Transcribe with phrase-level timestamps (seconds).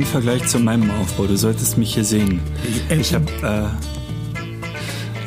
[0.00, 1.26] Kein Vergleich zu meinem Aufbau.
[1.26, 2.40] Du solltest mich hier sehen.
[2.88, 3.70] Ich habe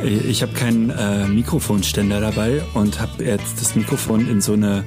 [0.03, 4.83] äh, ich habe keinen äh, Mikrofonständer dabei und habe jetzt das Mikrofon in so eine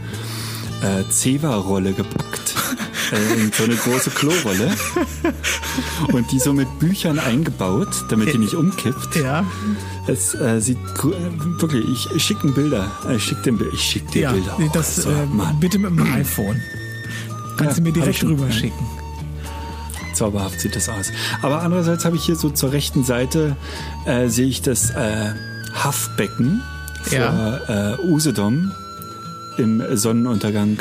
[0.82, 2.56] äh, Zewa-Rolle gepackt.
[3.12, 4.72] äh, in so eine große Klorolle.
[6.12, 9.14] Und die so mit Büchern eingebaut, damit die nicht umkippt.
[9.14, 9.45] Ja.
[10.09, 12.90] Es äh, sieht äh, wirklich, ich, schicke Bilder.
[13.14, 14.56] Ich schicke dir, ich schick dir Ja, Bilder.
[14.73, 15.28] das so, äh,
[15.60, 16.60] bitte mit dem iPhone.
[17.56, 18.84] Kannst Ja, du mir direkt rüber schicken.
[20.16, 21.12] Zauberhaft sieht das aus.
[21.42, 23.56] Aber andererseits habe ich hier so zur rechten Seite
[24.06, 25.32] äh, sehe ich das äh,
[25.74, 26.62] Haffbecken
[27.02, 27.92] vor Ja.
[27.95, 28.72] äh, Usedom
[29.59, 30.78] im Sonnenuntergang.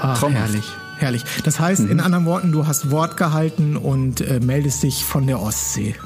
[0.00, 0.46] Ah, Traumhaft.
[0.46, 0.64] herrlich.
[0.98, 1.24] Herrlich.
[1.44, 1.90] Das heißt, Mhm.
[1.90, 5.96] in anderen Worten, du hast Wort gehalten und äh, meldest dich von der Ostsee.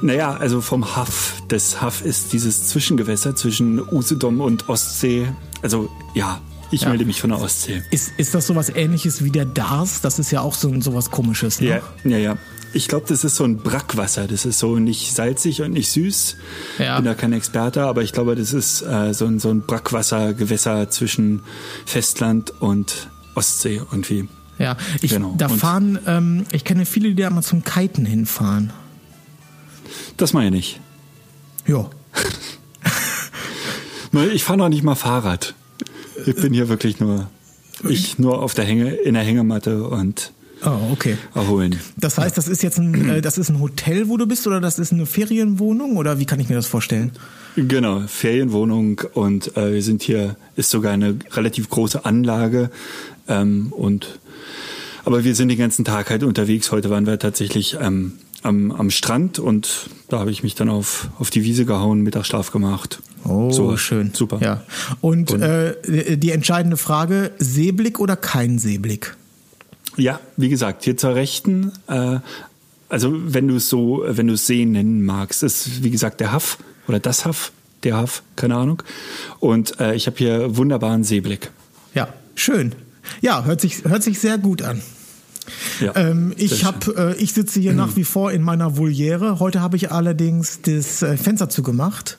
[0.00, 1.34] Naja, also vom Haff.
[1.48, 5.26] Das Haff ist dieses Zwischengewässer zwischen Usedom und Ostsee.
[5.62, 6.40] Also ja,
[6.70, 6.88] ich Ja.
[6.90, 7.82] melde mich von der Ostsee.
[7.90, 10.00] Ist, ist das sowas ähnliches wie der Dars?
[10.00, 11.68] Das ist ja auch so sowas komisches, ne?
[11.68, 12.38] Ja, ja, ja.
[12.74, 14.26] Ich glaube, das ist so ein Brackwasser.
[14.26, 16.36] Das ist so nicht salzig und nicht süß.
[16.78, 16.96] Ja.
[16.96, 20.90] Bin da kein Experte, aber ich glaube, das ist äh, so ein, so ein Brackwassergewässer
[20.90, 21.40] zwischen
[21.86, 24.28] Festland und Ostsee irgendwie.
[24.58, 25.34] Ja, ich, Genau.
[25.38, 28.70] da Und- fahren, ähm, ich kenne viele, die da mal zum Kiten hinfahren.
[30.18, 30.78] Das meine ich.
[31.66, 31.88] Ja.
[34.32, 35.54] Ich fahre noch nicht mal Fahrrad.
[36.28, 37.28] Ich bin hier wirklich nur,
[37.88, 40.32] ich nur auf der Hänge, in der Hängematte und
[40.64, 41.16] Oh, okay.
[41.34, 41.78] erholen.
[41.96, 44.60] Das heißt, das ist jetzt ein, äh, das ist ein Hotel, wo du bist, oder
[44.60, 47.12] das ist eine Ferienwohnung, oder wie kann ich mir das vorstellen?
[47.54, 52.70] Genau, Ferienwohnung und äh, wir sind hier, ist sogar eine relativ große Anlage
[53.28, 54.18] ähm, und
[55.04, 56.70] aber wir sind den ganzen Tag halt unterwegs.
[56.70, 61.08] Heute waren wir tatsächlich ähm, am, am Strand und da habe ich mich dann auf,
[61.18, 63.00] auf die Wiese gehauen, Mittagsschlaf gemacht.
[63.24, 64.12] Oh, So, schön.
[64.14, 64.38] Super.
[64.40, 64.62] Ja.
[65.00, 69.16] Und, Und- äh, die entscheidende Frage: Seeblick oder kein Seeblick?
[69.96, 72.20] Ja, wie gesagt, hier zur Rechten, äh,
[72.88, 76.30] also wenn du es so, wenn du es sehen nennen magst, ist wie gesagt der
[76.32, 77.50] Haff oder das Haff,
[77.82, 78.82] der Haff, keine Ahnung.
[79.40, 81.50] Und äh, ich habe hier wunderbaren Seeblick.
[81.94, 82.74] Ja, schön.
[83.20, 84.80] Ja, hört sich, hört sich sehr gut an.
[85.80, 89.38] Ja, Ähm, ich hab, äh, ich sitze hier nach wie vor in meiner Voliere.
[89.38, 92.18] Heute habe ich allerdings das äh, Fenster zugemacht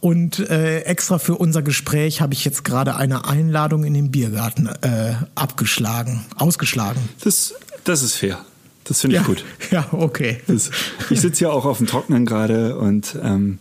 [0.00, 4.66] und äh, extra für unser Gespräch habe ich jetzt gerade eine Einladung in den Biergarten
[4.66, 7.00] äh, abgeschlagen, ausgeschlagen.
[7.22, 7.54] Das,
[7.84, 8.44] das ist fair.
[8.84, 9.44] Das finde ich ja, gut.
[9.70, 10.40] Ja, okay.
[10.46, 10.70] Das,
[11.10, 13.58] ich sitze ja auch auf dem Trocknen gerade und ähm,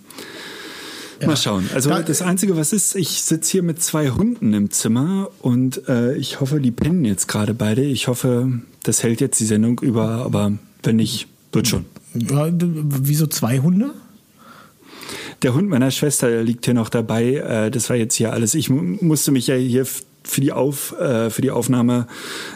[1.25, 1.69] mal schauen.
[1.73, 5.87] Also Da- das Einzige, was ist, ich sitze hier mit zwei Hunden im Zimmer und
[5.87, 7.81] äh, ich hoffe, die pennen jetzt gerade beide.
[7.83, 8.51] Ich hoffe,
[8.83, 10.53] das hält jetzt die Sendung über, aber
[10.83, 11.85] wenn nicht, wird schon.
[12.13, 13.91] Ja, wieso zwei Hunde?
[15.41, 17.35] Der Hund meiner Schwester der liegt hier noch dabei.
[17.35, 18.55] Äh, das war jetzt hier alles.
[18.55, 22.07] Ich mu- musste mich ja hier für die, Auf, äh, für die Aufnahme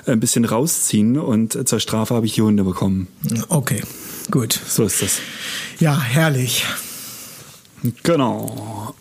[0.06, 3.08] ein bisschen rausziehen und äh, zur Strafe habe ich die Hunde bekommen.
[3.50, 3.82] Okay,
[4.32, 4.60] gut.
[4.68, 5.20] So ist das.
[5.80, 6.66] Ja, herrlich.
[8.04, 8.96] Genau.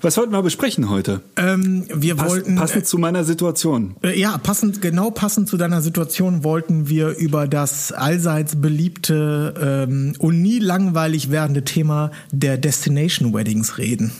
[0.00, 1.22] Was wollten wir besprechen heute?
[1.36, 3.96] Ähm, wir Pass, wollten passend zu meiner Situation.
[4.02, 10.14] Äh, Ja, passend, genau passend zu deiner Situation wollten wir über das allseits beliebte ähm,
[10.18, 14.12] und nie langweilig werdende Thema der Destination Weddings reden.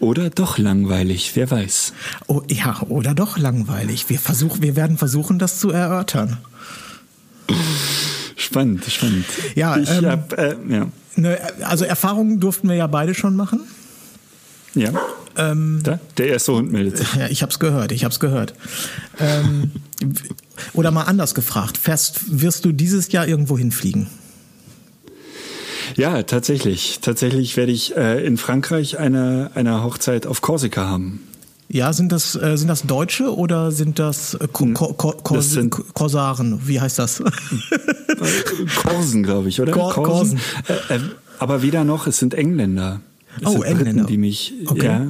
[0.00, 1.94] Oder doch langweilig, wer weiß.
[2.26, 4.10] Oh, ja, oder doch langweilig.
[4.10, 6.36] Wir, versuch, wir werden versuchen, das zu erörtern.
[8.46, 9.24] Spannend, spannend.
[9.54, 10.86] Ja, ich ähm, hab, äh, ja.
[11.16, 13.60] Ne, also Erfahrungen durften wir ja beide schon machen.
[14.74, 14.90] ja.
[15.38, 17.14] Ähm, Da, der erste Hund meldet sich.
[17.14, 18.54] Ja, ich hab's gehört, ich hab's gehört.
[19.18, 19.70] ähm,
[20.72, 24.06] oder mal anders gefragt, fährst, wirst du dieses Jahr irgendwo hinfliegen?
[25.96, 27.00] Ja, tatsächlich.
[27.02, 31.20] Tatsächlich werde ich äh, in Frankreich eine, eine Hochzeit auf Korsika haben.
[31.68, 35.36] Ja, sind das, äh, sind das Deutsche oder sind das, äh, Ko Ko Ko Kors
[35.46, 36.60] Das sind- Korsaren?
[36.66, 37.22] Wie heißt das?
[38.76, 39.72] Korsen, glaube ich, oder?
[39.72, 40.38] Kor- Korsen.
[40.68, 41.00] Äh, äh,
[41.38, 43.00] aber weder noch, es sind Engländer.
[43.40, 44.04] Es Oh, sind Briten, Engländer.
[44.04, 44.86] die mich, Okay.
[44.86, 45.06] ja,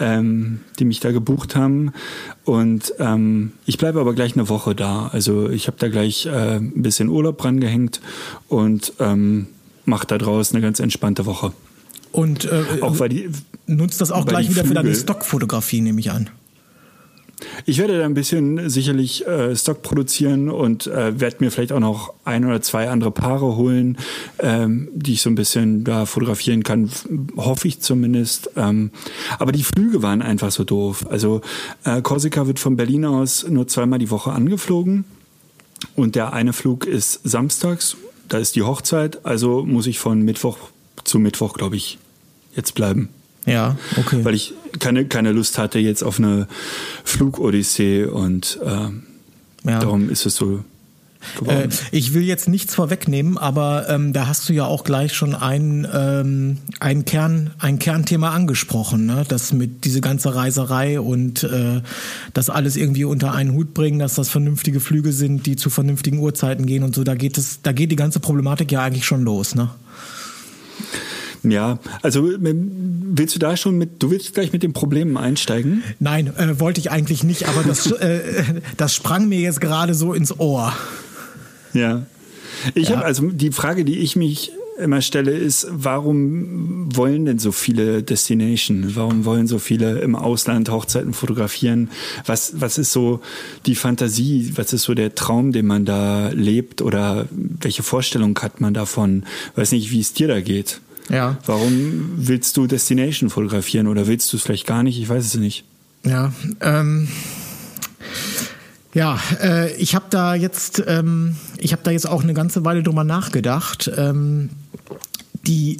[0.00, 1.92] ähm, die mich da gebucht haben.
[2.44, 5.06] Und ähm, ich bleibe aber gleich eine Woche da.
[5.12, 8.00] Also ich habe da gleich äh, ein bisschen Urlaub dran gehängt
[8.48, 9.46] und ähm,
[9.84, 11.52] mache da draus eine ganz entspannte Woche.
[12.10, 13.30] Und äh, auch weil die,
[13.66, 16.30] nutzt das auch gleich wieder Flügel, für deine Stockfotografie, nehme ich an.
[17.66, 21.80] Ich werde da ein bisschen sicherlich äh, Stock produzieren und äh, werde mir vielleicht auch
[21.80, 23.98] noch ein oder zwei andere Paare holen,
[24.38, 26.90] ähm, die ich so ein bisschen da fotografieren kann,
[27.36, 28.50] hoffe ich zumindest.
[28.56, 28.90] Ähm,
[29.38, 31.06] aber die Flüge waren einfach so doof.
[31.10, 31.40] Also
[31.84, 35.04] äh, Korsika wird von Berlin aus nur zweimal die Woche angeflogen
[35.94, 37.96] und der eine Flug ist samstags,
[38.28, 40.58] da ist die Hochzeit, also muss ich von Mittwoch
[41.04, 41.98] zu Mittwoch, glaube ich,
[42.54, 43.08] jetzt bleiben.
[43.46, 44.24] Ja, okay.
[44.24, 46.46] Weil ich keine, keine Lust hatte jetzt auf eine
[47.04, 48.68] Flugodyssee und äh,
[49.68, 49.78] ja.
[49.80, 50.64] darum ist es so
[51.46, 55.34] äh, ich will jetzt nichts vorwegnehmen, aber ähm, da hast du ja auch gleich schon
[55.34, 59.24] ein, ähm, ein, Kern, ein Kernthema angesprochen, ne?
[59.26, 61.80] das mit diese ganze Reiserei und äh,
[62.34, 66.18] das alles irgendwie unter einen Hut bringen, dass das vernünftige Flüge sind, die zu vernünftigen
[66.18, 67.04] Uhrzeiten gehen und so.
[67.04, 69.70] Da geht es, da geht die ganze Problematik ja eigentlich schon los, ne?
[71.44, 75.82] Ja, also willst du da schon mit, du willst gleich mit den Problemen einsteigen?
[75.98, 78.20] Nein, äh, wollte ich eigentlich nicht, aber das, äh,
[78.76, 80.72] das sprang mir jetzt gerade so ins Ohr.
[81.72, 82.06] Ja.
[82.74, 82.96] Ich ja.
[82.96, 88.02] habe also die Frage, die ich mich immer stelle, ist, warum wollen denn so viele
[88.02, 88.94] Destination?
[88.94, 91.90] Warum wollen so viele im Ausland Hochzeiten fotografieren?
[92.26, 93.20] Was, was ist so
[93.66, 94.52] die Fantasie?
[94.56, 96.82] Was ist so der Traum, den man da lebt?
[96.82, 99.24] Oder welche Vorstellung hat man davon?
[99.56, 100.80] Weiß nicht, wie es dir da geht.
[101.08, 101.38] Ja.
[101.46, 104.98] Warum willst du Destination fotografieren oder willst du es vielleicht gar nicht?
[104.98, 105.64] Ich weiß es nicht.
[106.04, 107.08] Ja, ähm,
[108.94, 112.82] ja, äh, ich habe da jetzt, ähm, ich habe da jetzt auch eine ganze Weile
[112.82, 113.90] drüber nachgedacht.
[113.96, 114.50] Ähm,
[115.46, 115.78] die,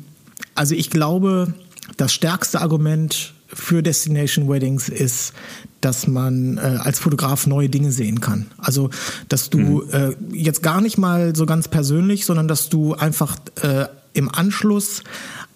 [0.55, 1.53] also ich glaube,
[1.97, 5.35] das stärkste Argument für Destination Weddings ist,
[5.83, 8.47] dass man äh, als Fotograf neue Dinge sehen kann.
[8.57, 8.89] Also,
[9.29, 9.83] dass du mhm.
[9.93, 15.03] äh, jetzt gar nicht mal so ganz persönlich, sondern dass du einfach äh, im Anschluss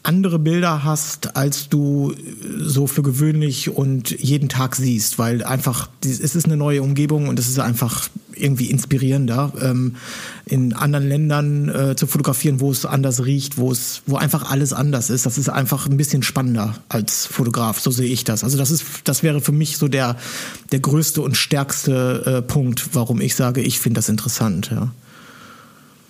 [0.06, 2.14] andere Bilder hast, als du
[2.58, 7.38] so für gewöhnlich und jeden Tag siehst, weil einfach es ist eine neue Umgebung und
[7.38, 9.96] es ist einfach irgendwie inspirierender, ähm,
[10.44, 14.72] in anderen Ländern äh, zu fotografieren, wo es anders riecht, wo es, wo einfach alles
[14.72, 15.26] anders ist.
[15.26, 18.44] Das ist einfach ein bisschen spannender als Fotograf, so sehe ich das.
[18.44, 20.16] Also das ist, das wäre für mich so der
[20.70, 24.70] der größte und stärkste äh, Punkt, warum ich sage, ich finde das interessant.
[24.70, 24.92] Ja.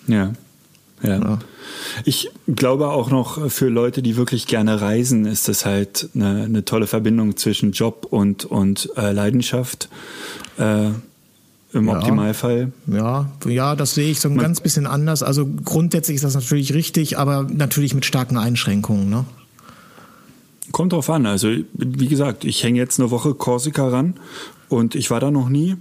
[0.07, 0.33] Ja.
[1.03, 1.19] Ja.
[1.19, 1.39] ja.
[2.05, 6.65] Ich glaube auch noch für Leute, die wirklich gerne reisen, ist das halt eine, eine
[6.65, 9.89] tolle Verbindung zwischen Job und, und äh, Leidenschaft.
[10.57, 10.89] Äh,
[11.73, 12.71] im ja, Optimalfall.
[12.87, 15.21] Ja, ja, das sehe ich so ein Man, ganz bisschen anders.
[15.21, 19.09] Also grundsätzlich ist das natürlich richtig, aber natürlich mit starken Einschränkungen.
[19.09, 19.25] Ne?
[20.71, 21.25] Kommt drauf an.
[21.25, 24.15] Also wie gesagt, ich hänge jetzt eine Woche Korsika ran
[24.69, 25.75] und ich war da noch nie.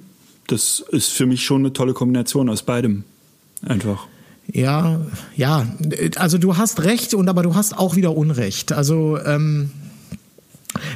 [0.49, 3.05] Das ist für mich schon eine tolle Kombination aus beidem.
[3.63, 4.07] Einfach.
[4.53, 5.01] Ja,
[5.35, 5.67] ja,
[6.17, 8.73] also du hast recht und aber du hast auch wieder Unrecht.
[8.73, 9.71] Also ähm,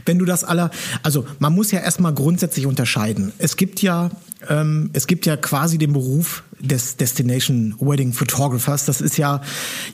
[0.05, 0.71] wenn du das aller,
[1.03, 3.33] also man muss ja erstmal grundsätzlich unterscheiden.
[3.39, 4.11] Es gibt ja,
[4.49, 8.85] ähm, es gibt ja quasi den Beruf des Destination Wedding Photographers.
[8.85, 9.41] Das ist ja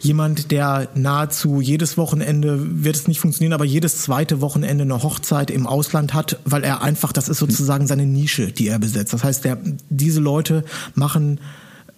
[0.00, 5.50] jemand, der nahezu jedes Wochenende wird es nicht funktionieren, aber jedes zweite Wochenende eine Hochzeit
[5.50, 9.12] im Ausland hat, weil er einfach, das ist sozusagen seine Nische, die er besetzt.
[9.12, 10.64] Das heißt, der, diese Leute
[10.94, 11.40] machen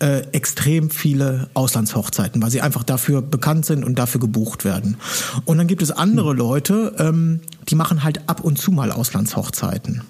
[0.00, 4.96] äh, extrem viele Auslandshochzeiten, weil sie einfach dafür bekannt sind und dafür gebucht werden.
[5.44, 6.36] Und dann gibt es andere hm.
[6.36, 10.02] Leute, ähm, die machen halt ab und zu mal Auslandshochzeiten.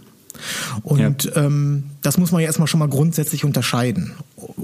[0.83, 1.37] Und ja.
[1.37, 4.13] ähm, das muss man ja erstmal schon mal grundsätzlich unterscheiden.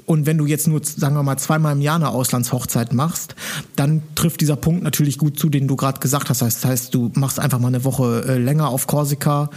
[0.07, 3.35] Und wenn du jetzt nur, sagen wir mal, zweimal im Jahr eine Auslandshochzeit machst,
[3.77, 6.43] dann trifft dieser Punkt natürlich gut zu, den du gerade gesagt hast.
[6.43, 9.51] Das heißt, du machst einfach mal eine Woche äh, länger auf Korsika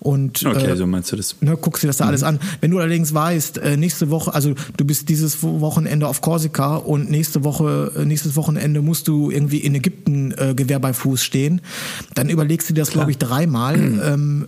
[0.00, 1.36] und okay, äh, so meinst du das.
[1.40, 2.08] Ne, guckst dir das da mhm.
[2.08, 2.40] alles an.
[2.60, 7.10] Wenn du allerdings weißt, äh, nächste Woche, also du bist dieses Wochenende auf Korsika und
[7.10, 11.60] nächste Woche, äh, nächstes Wochenende musst du irgendwie in Ägypten äh, Gewehr bei Fuß stehen,
[12.14, 13.74] dann überlegst du dir das, glaube ich, dreimal.
[14.04, 14.46] Ähm,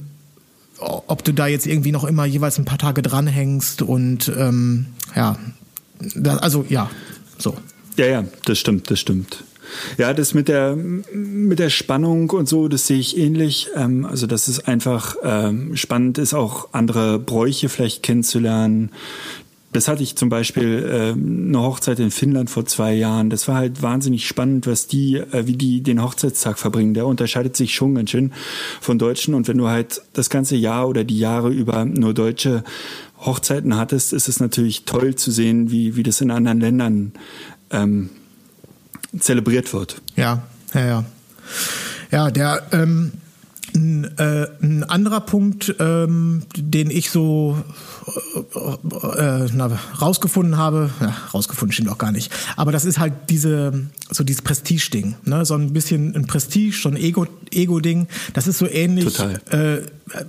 [0.78, 5.38] ob du da jetzt irgendwie noch immer jeweils ein paar Tage dranhängst und ähm, ja,
[6.14, 6.90] da, also ja,
[7.38, 7.56] so.
[7.96, 9.44] Ja, ja, das stimmt, das stimmt.
[9.98, 13.68] Ja, das mit der mit der Spannung und so, das sehe ich ähnlich.
[13.74, 18.90] Ähm, also dass es einfach ähm, spannend ist, auch andere Bräuche vielleicht kennenzulernen,
[19.76, 23.28] das hatte ich zum Beispiel äh, eine Hochzeit in Finnland vor zwei Jahren.
[23.28, 26.94] Das war halt wahnsinnig spannend, was die, äh, wie die den Hochzeitstag verbringen.
[26.94, 28.32] Der unterscheidet sich schon ganz schön
[28.80, 29.34] von Deutschen.
[29.34, 32.64] Und wenn du halt das ganze Jahr oder die Jahre über nur deutsche
[33.20, 37.12] Hochzeiten hattest, ist es natürlich toll zu sehen, wie, wie das in anderen Ländern
[37.70, 38.08] ähm,
[39.18, 40.00] zelebriert wird.
[40.16, 40.42] Ja,
[40.72, 41.04] ja, ja.
[42.10, 43.12] Ja, der ähm
[43.76, 47.62] Ein, äh, ein anderer Punkt, ähm, den ich so
[48.06, 49.66] äh, äh, na,
[50.00, 54.40] rausgefunden habe, ja, rausgefunden stimmt auch gar nicht, aber das ist halt diese, so dieses
[54.42, 55.44] Prestige-Ding, ne?
[55.44, 59.18] so ein bisschen ein Prestige, so ein Ego, Ego-Ding, das ist so ähnlich,
[59.50, 59.82] äh,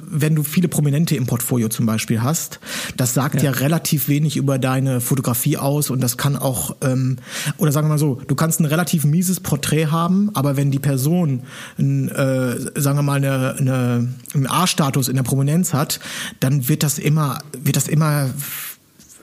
[0.10, 2.60] wenn du viele Prominente im Portfolio zum Beispiel hast,
[2.98, 3.52] das sagt ja.
[3.52, 3.52] ja.
[3.52, 7.18] relativ wenig über deine Fotografie aus und das kann auch, ähm,
[7.58, 10.80] oder sagen wir mal so, du kannst ein relativ mieses Porträt haben, aber wenn die
[10.80, 11.44] Person,
[11.78, 16.00] ein, äh, sagen wir mal, eine, eine, einen A-Status in der Prominenz hat,
[16.40, 18.30] dann wird das immer, wird das immer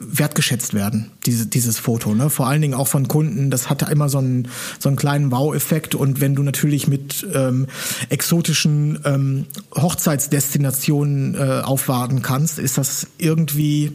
[0.00, 2.14] wertgeschätzt werden, diese, dieses Foto.
[2.14, 2.30] Ne?
[2.30, 3.50] Vor allen Dingen auch von Kunden.
[3.50, 4.48] Das hatte immer so einen,
[4.78, 5.94] so einen kleinen Wow-Effekt.
[5.94, 7.66] Und wenn du natürlich mit ähm,
[8.08, 13.92] exotischen ähm, Hochzeitsdestinationen äh, aufwarten kannst, ist das irgendwie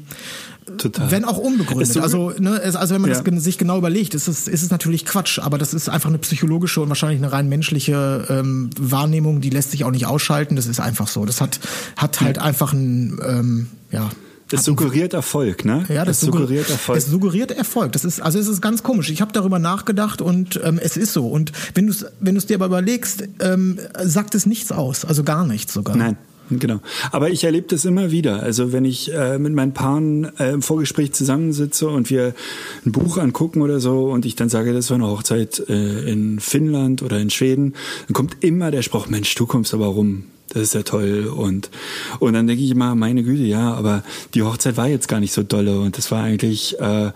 [0.77, 1.09] Total.
[1.11, 1.91] Wenn auch unbegründet.
[1.91, 3.19] So, also, ne, also wenn man ja.
[3.19, 6.19] das sich genau überlegt, ist es, ist es natürlich Quatsch, aber das ist einfach eine
[6.19, 10.55] psychologische und wahrscheinlich eine rein menschliche ähm, Wahrnehmung, die lässt sich auch nicht ausschalten.
[10.55, 11.25] Das ist einfach so.
[11.25, 11.59] Das hat,
[11.97, 14.09] hat halt einfach ein, ähm, ja,
[14.49, 15.85] das suggeriert Erfolg, ne?
[15.89, 16.97] Ja, das, das suggeriert Erfolg.
[16.97, 17.91] Es suggeriert Erfolg.
[17.91, 19.09] Das ist also es ist ganz komisch.
[19.09, 21.27] Ich habe darüber nachgedacht und ähm, es ist so.
[21.27, 25.05] Und wenn du es wenn du es dir aber überlegst, ähm, sagt es nichts aus,
[25.05, 25.95] also gar nichts sogar.
[25.95, 26.17] Nein.
[26.51, 26.79] Genau.
[27.11, 28.41] Aber ich erlebe das immer wieder.
[28.41, 32.33] Also wenn ich äh, mit meinen Paaren äh, im Vorgespräch zusammensitze und wir
[32.85, 36.39] ein Buch angucken oder so und ich dann sage, das war eine Hochzeit äh, in
[36.39, 37.75] Finnland oder in Schweden,
[38.07, 41.69] dann kommt immer der Spruch, Mensch, du kommst aber rum das ist ja toll und
[42.19, 44.03] und dann denke ich immer, meine Güte, ja, aber
[44.33, 47.11] die Hochzeit war jetzt gar nicht so dolle und das war eigentlich äh,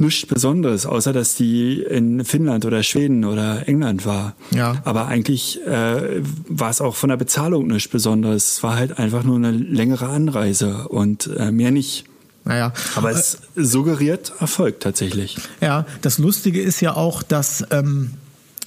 [0.00, 4.34] nichts Besonderes, außer dass die in Finnland oder Schweden oder England war.
[4.50, 4.80] Ja.
[4.84, 8.54] Aber eigentlich äh, war es auch von der Bezahlung nichts Besonderes.
[8.54, 12.06] Es war halt einfach nur eine längere Anreise und äh, mehr nicht.
[12.44, 12.72] Naja.
[12.96, 15.36] Aber es suggeriert Erfolg tatsächlich.
[15.60, 18.12] Ja, das Lustige ist ja auch, dass ähm,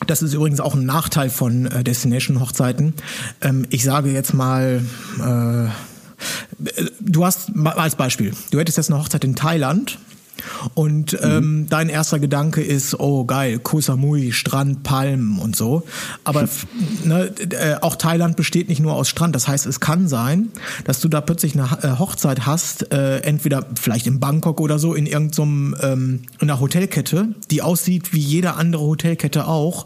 [0.07, 2.93] das ist übrigens auch ein Nachteil von äh, Destination-Hochzeiten.
[3.41, 4.81] Ähm, ich sage jetzt mal,
[5.19, 5.69] äh,
[7.00, 9.98] du hast als Beispiel, du hättest jetzt eine Hochzeit in Thailand
[10.73, 11.69] und ähm, mhm.
[11.69, 15.83] dein erster Gedanke ist, oh geil, Koh Samui, Strand, Palmen und so.
[16.23, 16.47] Aber
[17.03, 19.35] ne, äh, auch Thailand besteht nicht nur aus Strand.
[19.35, 20.50] Das heißt, es kann sein,
[20.85, 24.93] dass du da plötzlich eine äh, Hochzeit hast, äh, entweder vielleicht in Bangkok oder so,
[24.93, 29.85] in irgendeinem ähm, einer Hotelkette, die aussieht wie jede andere Hotelkette auch.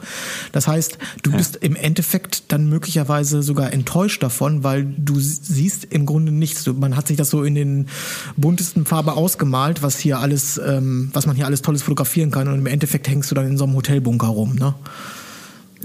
[0.51, 1.37] Das heißt, du ja.
[1.37, 6.67] bist im Endeffekt dann möglicherweise sogar enttäuscht davon, weil du siehst im Grunde nichts.
[6.67, 7.87] Man hat sich das so in den
[8.35, 12.47] buntesten Farbe ausgemalt, was hier alles alles, ähm, was man hier alles Tolles fotografieren kann.
[12.47, 14.73] Und im Endeffekt hängst du dann in so einem Hotelbunker rum, ne?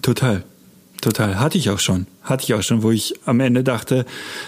[0.00, 0.44] Total.
[1.00, 1.40] Total.
[1.40, 2.06] Hatte ich auch schon.
[2.22, 4.06] Hatte ich auch schon, wo ich am Ende dachte,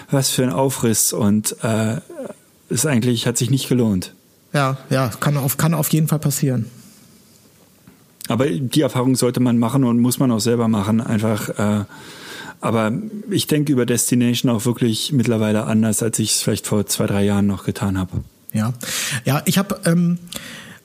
[0.09, 1.97] was für ein Aufriss und äh,
[2.69, 4.13] ist eigentlich, hat sich nicht gelohnt.
[4.53, 6.67] Ja, ja, kann auf, kann auf jeden Fall passieren.
[8.29, 11.01] Aber die Erfahrung sollte man machen und muss man auch selber machen.
[11.01, 11.83] Einfach, äh,
[12.61, 12.93] aber
[13.29, 17.25] ich denke über Destination auch wirklich mittlerweile anders, als ich es vielleicht vor zwei, drei
[17.25, 18.23] Jahren noch getan habe.
[18.55, 18.73] Ja,
[19.25, 19.79] ja, ich habe.
[19.85, 20.17] Ähm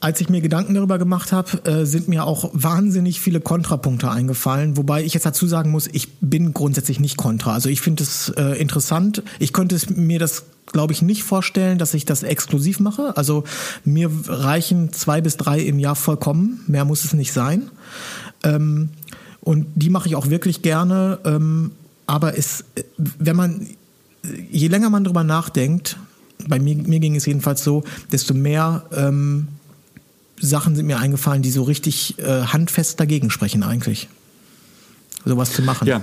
[0.02, 4.78] als ich mir Gedanken darüber gemacht habe, äh, sind mir auch wahnsinnig viele Kontrapunkte eingefallen,
[4.78, 7.52] wobei ich jetzt dazu sagen muss, ich bin grundsätzlich nicht kontra.
[7.52, 9.22] Also ich finde es äh, interessant.
[9.38, 13.16] Ich könnte es mir das glaube ich nicht vorstellen, dass ich das exklusiv mache.
[13.16, 13.44] Also
[13.84, 16.64] mir reichen zwei bis drei im Jahr vollkommen.
[16.66, 17.70] Mehr muss es nicht sein.
[18.42, 18.90] Ähm,
[19.40, 21.18] und die mache ich auch wirklich gerne.
[21.24, 21.72] Ähm,
[22.06, 22.64] aber es,
[22.96, 23.66] wenn man,
[24.50, 25.96] je länger man darüber nachdenkt,
[26.48, 29.48] bei mir, mir ging es jedenfalls so, desto mehr ähm,
[30.40, 34.08] Sachen sind mir eingefallen, die so richtig äh, handfest dagegen sprechen eigentlich.
[35.24, 35.86] Sowas zu machen.
[35.86, 36.02] Ja.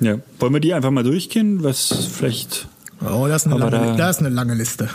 [0.00, 0.18] Ja.
[0.38, 1.62] Wollen wir die einfach mal durchgehen?
[1.62, 2.68] Was vielleicht.
[3.00, 4.88] Oh, das ist eine, lange, da, das ist eine lange Liste.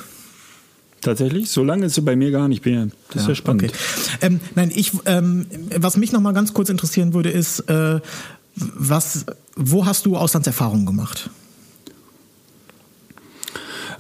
[1.02, 1.50] Tatsächlich?
[1.50, 2.66] So lange ist sie bei mir gar nicht.
[2.66, 3.64] Das ist ja, ja spannend.
[3.64, 3.74] Okay.
[4.22, 8.00] Ähm, nein, ich, ähm, was mich noch mal ganz kurz interessieren würde, ist, äh,
[8.56, 9.26] was,
[9.56, 11.30] wo hast du Auslandserfahrungen gemacht?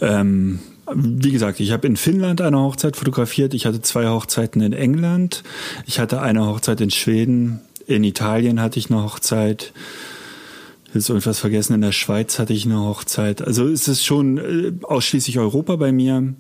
[0.02, 0.60] Ähm,
[0.94, 3.54] wie gesagt, ich habe in Finnland eine Hochzeit fotografiert.
[3.54, 5.44] Ich hatte zwei Hochzeiten in England.
[5.86, 7.60] Ich hatte eine Hochzeit in Schweden.
[7.88, 9.74] In Italien hatte ich eine Hochzeit.
[10.94, 11.74] Jetzt irgendwas vergessen.
[11.74, 13.42] In der Schweiz hatte ich eine Hochzeit.
[13.42, 16.34] Also es ist schon äh, ausschließlich Europa bei mir.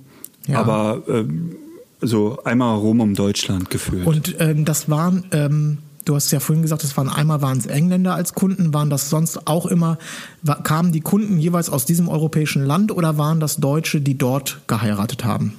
[0.47, 0.59] Ja.
[0.59, 1.55] Aber ähm,
[1.99, 4.05] so einmal rum um Deutschland gefühlt.
[4.05, 7.65] Und ähm, das waren ähm, Du hast ja vorhin gesagt, es waren einmal waren es
[7.65, 9.97] Engländer als Kunden, waren das sonst auch immer,
[10.63, 15.25] kamen die Kunden jeweils aus diesem europäischen Land oder waren das Deutsche, die dort geheiratet
[15.25, 15.55] haben?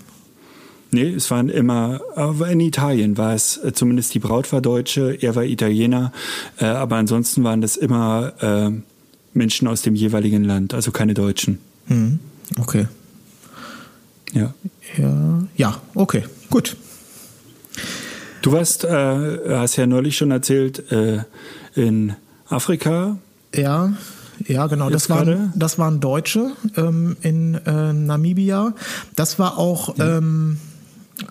[0.91, 5.19] Nee, es waren immer, aber in Italien war es, äh, zumindest die Braut war Deutsche,
[5.21, 6.13] er war Italiener,
[6.59, 8.71] äh, aber ansonsten waren das immer äh,
[9.35, 11.59] Menschen aus dem jeweiligen Land, also keine Deutschen.
[11.89, 12.21] Hm,
[12.59, 12.87] okay.
[14.33, 14.55] Ja.
[14.97, 16.75] Ja, ja okay, gut.
[18.43, 21.23] Du warst, äh, hast ja neulich schon erzählt, äh,
[21.75, 22.15] in
[22.49, 23.19] Afrika.
[23.55, 23.93] Ja,
[24.47, 24.89] Ja, genau.
[24.89, 28.75] Das waren, das waren Deutsche ähm, in äh, Namibia.
[29.17, 29.97] Das war auch.
[29.99, 30.19] Ja.
[30.19, 30.59] Ähm,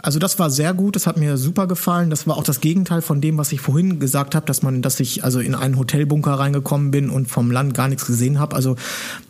[0.02, 2.10] also das war sehr gut, das hat mir super gefallen.
[2.10, 5.00] Das war auch das Gegenteil von dem, was ich vorhin gesagt habe, dass man, dass
[5.00, 8.54] ich also in einen Hotelbunker reingekommen bin und vom Land gar nichts gesehen habe.
[8.54, 8.76] Also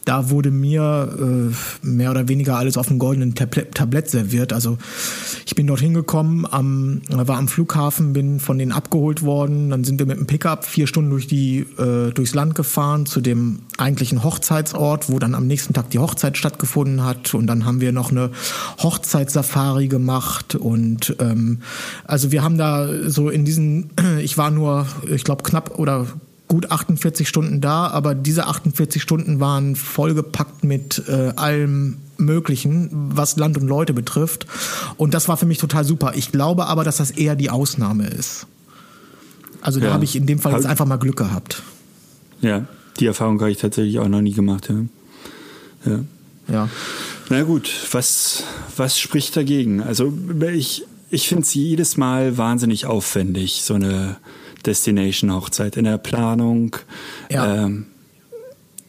[0.07, 4.53] da wurde mir äh, mehr oder weniger alles auf dem goldenen Tablett, serviert.
[4.53, 4.77] Also
[5.45, 9.69] ich bin dorthin gekommen, am, war am Flughafen, bin von denen abgeholt worden.
[9.69, 13.19] Dann sind wir mit dem Pickup vier Stunden durch die, äh, durchs Land gefahren zu
[13.19, 17.33] dem eigentlichen Hochzeitsort, wo dann am nächsten Tag die Hochzeit stattgefunden hat.
[17.33, 18.31] Und dann haben wir noch eine
[18.81, 20.55] Hochzeitssafari gemacht.
[20.55, 21.59] Und ähm,
[22.05, 23.89] also wir haben da so in diesen,
[24.21, 26.07] ich war nur, ich glaube, knapp oder
[26.47, 33.37] gut 48 Stunden da, aber diese 48 Stunden waren vollgepackt mit äh, allem Möglichen, was
[33.37, 34.47] Land und Leute betrifft.
[34.97, 36.13] Und das war für mich total super.
[36.15, 38.47] Ich glaube aber, dass das eher die Ausnahme ist.
[39.61, 39.93] Also da ja.
[39.93, 41.61] habe ich in dem Fall jetzt einfach mal Glück gehabt.
[42.41, 42.65] Ja,
[42.99, 44.69] die Erfahrung habe ich tatsächlich auch noch nie gemacht.
[44.69, 45.91] Ja.
[45.91, 45.99] ja.
[46.47, 46.69] ja.
[47.29, 48.43] Na gut, was,
[48.77, 49.81] was spricht dagegen?
[49.81, 50.13] Also
[50.53, 54.17] ich, ich finde es jedes Mal wahnsinnig aufwendig, so eine
[54.65, 56.75] Destination-Hochzeit in der Planung.
[57.29, 57.65] Ja.
[57.65, 57.87] Ähm,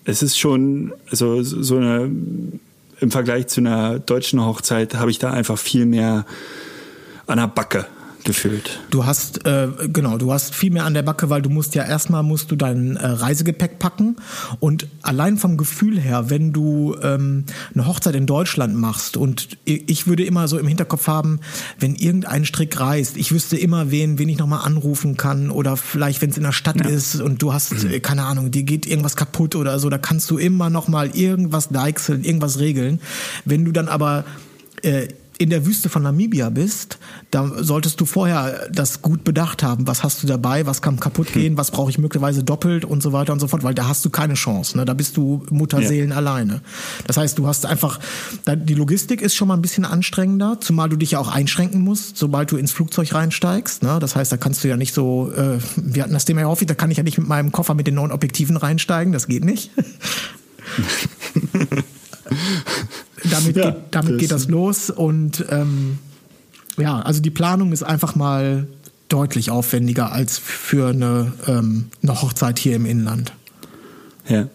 [0.05, 2.11] es ist schon, also so eine,
[3.01, 6.25] im Vergleich zu einer deutschen Hochzeit habe ich da einfach viel mehr
[7.27, 7.87] an der Backe
[8.29, 8.79] gefühlt.
[8.91, 11.83] Du hast äh, genau, du hast viel mehr an der Backe, weil du musst ja
[11.83, 14.17] erstmal musst du dein äh, Reisegepäck packen
[14.61, 17.45] und allein vom Gefühl her, wenn du ähm,
[17.75, 21.41] eine Hochzeit in Deutschland machst und ich würde immer so im Hinterkopf haben,
[21.81, 26.21] wenn irgendein Strick reißt, ich wüsste immer wen, wen ich nochmal anrufen kann oder vielleicht
[26.21, 26.87] wenn es in der Stadt ja.
[26.87, 28.03] ist und du hast mhm.
[28.03, 32.25] keine Ahnung, dir geht irgendwas kaputt oder so, da kannst du immer nochmal irgendwas deichseln,
[32.25, 33.01] irgendwas regeln.
[33.47, 34.27] Wenn du dann aber
[34.83, 36.99] äh, in der Wüste von Namibia bist,
[37.30, 39.87] da solltest du vorher das gut bedacht haben.
[39.87, 40.66] Was hast du dabei?
[40.66, 41.57] Was kann kaputt gehen?
[41.57, 43.62] Was brauche ich möglicherweise doppelt und so weiter und so fort?
[43.62, 44.76] Weil da hast du keine Chance.
[44.76, 44.85] Ne?
[44.85, 46.16] Da bist du Mutterseelen ja.
[46.16, 46.61] alleine.
[47.07, 48.00] Das heißt, du hast einfach,
[48.47, 52.16] die Logistik ist schon mal ein bisschen anstrengender, zumal du dich ja auch einschränken musst,
[52.16, 53.85] sobald du ins Flugzeug reinsteigst.
[53.85, 53.99] Ne?
[54.00, 56.66] Das heißt, da kannst du ja nicht so, äh, wir hatten das Thema ja häufig,
[56.66, 59.12] da kann ich ja nicht mit meinem Koffer mit den neuen Objektiven reinsteigen.
[59.12, 59.71] Das geht nicht.
[63.31, 65.99] damit, ja, geht, damit das geht das los und ähm,
[66.77, 68.67] ja, also die Planung ist einfach mal
[69.09, 73.33] deutlich aufwendiger als für eine, ähm, eine Hochzeit hier im Inland.
[74.29, 74.49] Ja.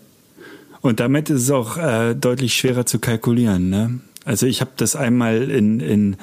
[0.82, 3.70] Und damit ist es auch äh, deutlich schwerer zu kalkulieren.
[3.70, 4.00] Ne?
[4.26, 6.18] Also ich habe das einmal in, in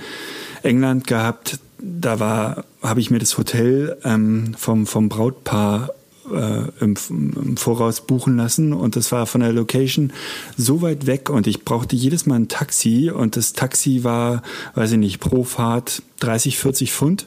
[0.63, 5.91] England gehabt, da war, habe ich mir das Hotel ähm, vom, vom Brautpaar
[6.33, 10.13] äh, im, im, Voraus buchen lassen und das war von der Location
[10.57, 14.43] so weit weg und ich brauchte jedes Mal ein Taxi und das Taxi war,
[14.75, 17.27] weiß ich nicht, pro Fahrt 30, 40 Pfund.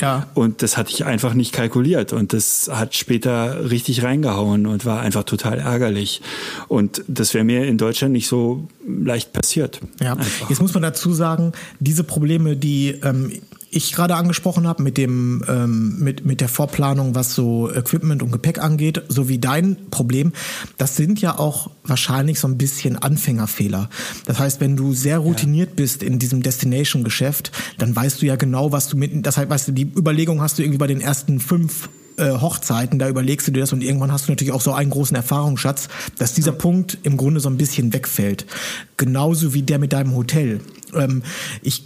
[0.00, 0.28] Ja.
[0.34, 5.00] Und das hatte ich einfach nicht kalkuliert und das hat später richtig reingehauen und war
[5.00, 6.22] einfach total ärgerlich.
[6.68, 9.80] Und das wäre mir in Deutschland nicht so leicht passiert.
[10.00, 10.50] Ja, einfach.
[10.50, 13.32] jetzt muss man dazu sagen, diese Probleme, die ähm,
[13.76, 18.32] ich gerade angesprochen habe mit dem ähm, mit mit der Vorplanung, was so Equipment und
[18.32, 20.32] Gepäck angeht, sowie dein Problem,
[20.78, 23.88] das sind ja auch wahrscheinlich so ein bisschen Anfängerfehler.
[24.24, 25.74] Das heißt, wenn du sehr routiniert ja.
[25.76, 29.48] bist in diesem Destination Geschäft, dann weißt du ja genau, was du mit das heißt,
[29.48, 33.46] weißt du, die Überlegung hast du irgendwie bei den ersten fünf äh, Hochzeiten, da überlegst
[33.46, 36.56] du dir das und irgendwann hast du natürlich auch so einen großen Erfahrungsschatz, dass dieser.
[36.56, 38.46] Punkt im Grunde so ein bisschen wegfällt.
[38.96, 40.60] Genauso wie der mit deinem Hotel.
[40.94, 41.22] Ähm,
[41.62, 41.84] ich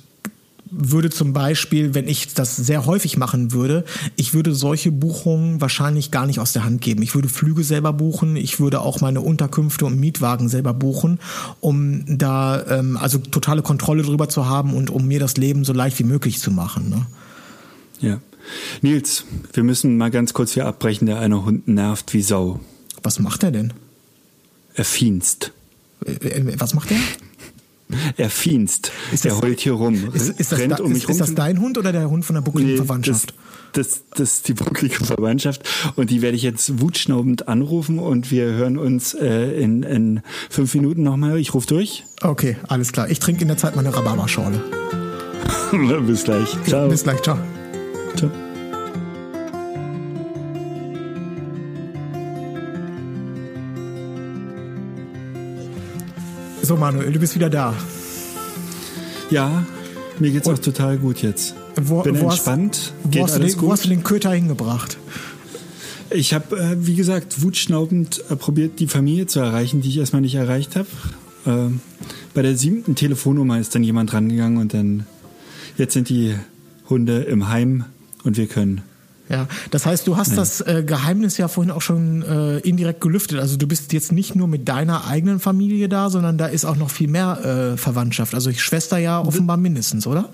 [0.70, 3.85] würde zum Beispiel, wenn ich das sehr häufig machen würde,
[4.16, 7.02] ich würde solche Buchungen wahrscheinlich gar nicht aus der Hand geben.
[7.02, 11.18] Ich würde Flüge selber buchen, ich würde auch meine Unterkünfte und Mietwagen selber buchen,
[11.61, 15.72] um da ähm, also totale Kontrolle drüber zu haben und um mir das Leben so
[15.72, 16.88] leicht wie möglich zu machen.
[16.90, 17.06] Ne?
[18.00, 18.20] Ja.
[18.83, 21.06] Nils, wir müssen mal ganz kurz hier abbrechen.
[21.06, 22.61] Der eine Hund nervt wie Sau.
[23.02, 23.72] Was macht er denn?
[24.74, 25.52] Er fienst.
[26.04, 26.98] Äh, äh, was macht er?
[28.16, 28.92] Er fienst.
[29.12, 30.11] Ist er heult hier rum.
[30.12, 32.42] Ist, ist, das, da, um ist, ist das dein Hund oder der Hund von der
[32.42, 33.35] buckligen nee, Verwandtschaft?
[33.72, 35.62] Das, das, das ist die bucklige Verwandtschaft.
[35.96, 40.74] Und die werde ich jetzt wutschnaubend anrufen und wir hören uns äh, in, in fünf
[40.74, 41.38] Minuten nochmal.
[41.38, 42.05] Ich rufe durch.
[42.22, 43.11] Okay, alles klar.
[43.11, 44.61] Ich trinke in der Zeit meine Rhabarberschorle.
[46.07, 46.57] bis gleich.
[46.66, 46.88] Ciao.
[46.88, 47.22] Bis gleich.
[47.22, 47.38] Ciao.
[48.16, 48.31] Ciao.
[56.70, 57.74] So, Manuel, du bist wieder da.
[59.28, 59.66] Ja,
[60.20, 61.56] mir geht's Und auch total gut jetzt.
[61.74, 62.92] Wo, Bin wo entspannt.
[63.02, 64.96] Hast, wo, hast den, wo, hast du den, Köter hingebracht?
[66.11, 70.22] Ich habe, äh, wie gesagt, wutschnaubend äh, probiert, die Familie zu erreichen, die ich erstmal
[70.22, 70.87] nicht erreicht habe.
[71.44, 71.74] Äh,
[72.35, 75.06] bei der siebten Telefonnummer ist dann jemand rangegangen und dann,
[75.76, 76.37] jetzt sind die
[76.88, 77.85] Hunde im Heim
[78.22, 78.83] und wir können
[79.31, 80.37] Ja, das heißt, du hast ja.
[80.37, 83.38] das äh, Geheimnis ja vorhin auch schon äh, indirekt gelüftet.
[83.38, 86.77] Also du bist jetzt nicht nur mit deiner eigenen Familie da, sondern da ist auch
[86.77, 88.35] noch viel mehr äh, Verwandtschaft.
[88.35, 90.31] Also ich Schwester ja offenbar mindestens, oder?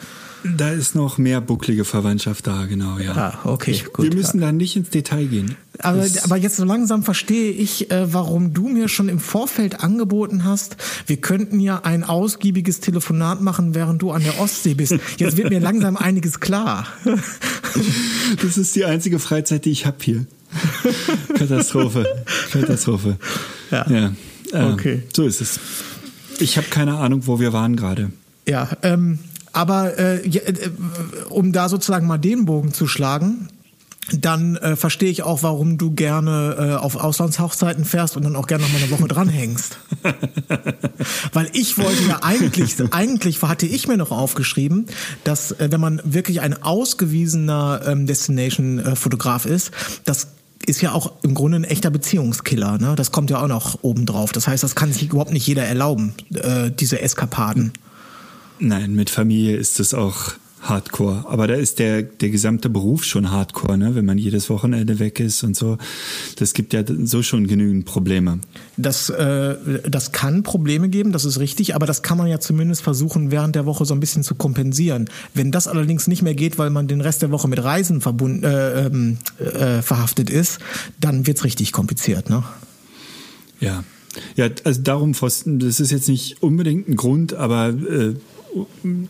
[0.56, 3.12] Da ist noch mehr bucklige Verwandtschaft da, genau, ja.
[3.16, 4.06] Ah, okay, ich, gut.
[4.06, 5.56] Wir müssen da nicht ins Detail gehen.
[5.80, 10.44] Aber, aber jetzt so langsam verstehe ich, äh, warum du mir schon im Vorfeld angeboten
[10.44, 14.94] hast, wir könnten ja ein ausgiebiges Telefonat machen, während du an der Ostsee bist.
[15.18, 16.86] Jetzt wird mir langsam einiges klar.
[18.42, 20.26] Das ist die einzige Freizeit, die ich habe hier.
[21.38, 22.06] Katastrophe.
[22.50, 23.18] Katastrophe.
[23.70, 23.86] Ja.
[23.88, 24.12] ja.
[24.52, 25.02] Äh, okay.
[25.14, 25.60] So ist es.
[26.38, 28.10] Ich habe keine Ahnung, wo wir waren gerade.
[28.48, 29.18] Ja, ähm,
[29.52, 30.70] aber äh, äh,
[31.28, 33.48] um da sozusagen mal den Bogen zu schlagen,
[34.12, 38.46] dann äh, verstehe ich auch, warum du gerne äh, auf Auslandshochzeiten fährst und dann auch
[38.46, 39.78] gerne noch mal eine Woche dranhängst.
[41.32, 44.86] Weil ich wollte ja eigentlich, eigentlich hatte ich mir noch aufgeschrieben,
[45.24, 49.72] dass äh, wenn man wirklich ein ausgewiesener ähm, Destination-Fotograf ist,
[50.04, 50.28] das
[50.64, 52.78] ist ja auch im Grunde ein echter Beziehungskiller.
[52.78, 52.94] Ne?
[52.96, 54.32] Das kommt ja auch noch oben drauf.
[54.32, 57.72] Das heißt, das kann sich überhaupt nicht jeder erlauben, äh, diese Eskapaden.
[58.58, 60.32] Nein, mit Familie ist es auch
[60.68, 61.24] Hardcore.
[61.28, 63.94] Aber da ist der, der gesamte Beruf schon Hardcore, ne?
[63.94, 65.78] wenn man jedes Wochenende weg ist und so.
[66.36, 68.40] Das gibt ja so schon genügend Probleme.
[68.76, 69.56] Das, äh,
[69.88, 73.54] das kann Probleme geben, das ist richtig, aber das kann man ja zumindest versuchen, während
[73.54, 75.08] der Woche so ein bisschen zu kompensieren.
[75.34, 78.44] Wenn das allerdings nicht mehr geht, weil man den Rest der Woche mit Reisen verbunden,
[78.44, 80.58] äh, ähm, äh, verhaftet ist,
[81.00, 82.30] dann wird's richtig kompliziert.
[82.30, 82.42] Ne?
[83.60, 83.84] Ja.
[84.34, 85.44] Ja, also darum, das
[85.80, 88.14] ist jetzt nicht unbedingt ein Grund, aber äh,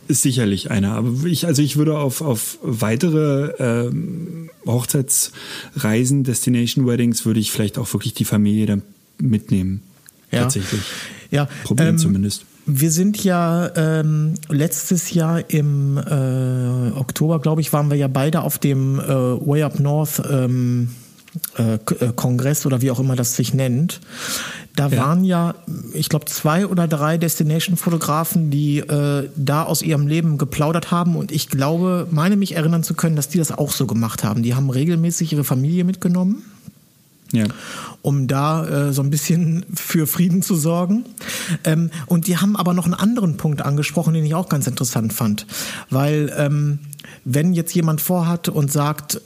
[0.08, 0.94] ist sicherlich einer.
[0.94, 7.78] Aber ich, also ich würde auf, auf weitere ähm, Hochzeitsreisen, Destination Weddings, würde ich vielleicht
[7.78, 8.82] auch wirklich die Familie dann
[9.18, 9.82] mitnehmen.
[10.30, 10.42] Ja.
[10.42, 10.82] Tatsächlich.
[11.30, 11.48] Ja.
[11.64, 12.44] Probieren ähm, zumindest.
[12.66, 18.42] Wir sind ja ähm, letztes Jahr im äh, Oktober, glaube ich, waren wir ja beide
[18.42, 20.88] auf dem äh, Way Up North ähm,
[21.58, 24.00] äh, äh Kongress oder wie auch immer das sich nennt.
[24.76, 24.98] Da ja.
[24.98, 25.54] waren ja,
[25.94, 31.16] ich glaube, zwei oder drei Destination-Fotografen, die äh, da aus ihrem Leben geplaudert haben.
[31.16, 34.42] Und ich glaube, meine mich erinnern zu können, dass die das auch so gemacht haben.
[34.42, 36.44] Die haben regelmäßig ihre Familie mitgenommen.
[37.32, 37.44] Ja.
[38.02, 41.04] um da äh, so ein bisschen für Frieden zu sorgen.
[41.64, 45.12] Ähm, und die haben aber noch einen anderen Punkt angesprochen, den ich auch ganz interessant
[45.12, 45.44] fand.
[45.90, 46.78] Weil ähm,
[47.24, 49.20] wenn jetzt jemand vorhat und sagt,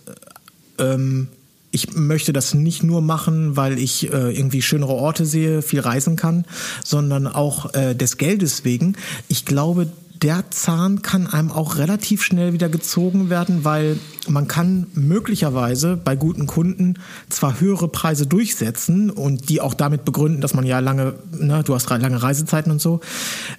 [0.79, 1.29] ähm,
[1.71, 6.17] ich möchte das nicht nur machen, weil ich äh, irgendwie schönere Orte sehe, viel reisen
[6.17, 6.45] kann,
[6.85, 8.97] sondern auch äh, des Geldes wegen.
[9.29, 9.89] Ich glaube,
[10.23, 16.15] der Zahn kann einem auch relativ schnell wieder gezogen werden, weil man kann möglicherweise bei
[16.15, 16.95] guten Kunden
[17.31, 21.75] zwar höhere Preise durchsetzen und die auch damit begründen, dass man ja lange, ne, du
[21.75, 23.01] hast lange Reisezeiten und so.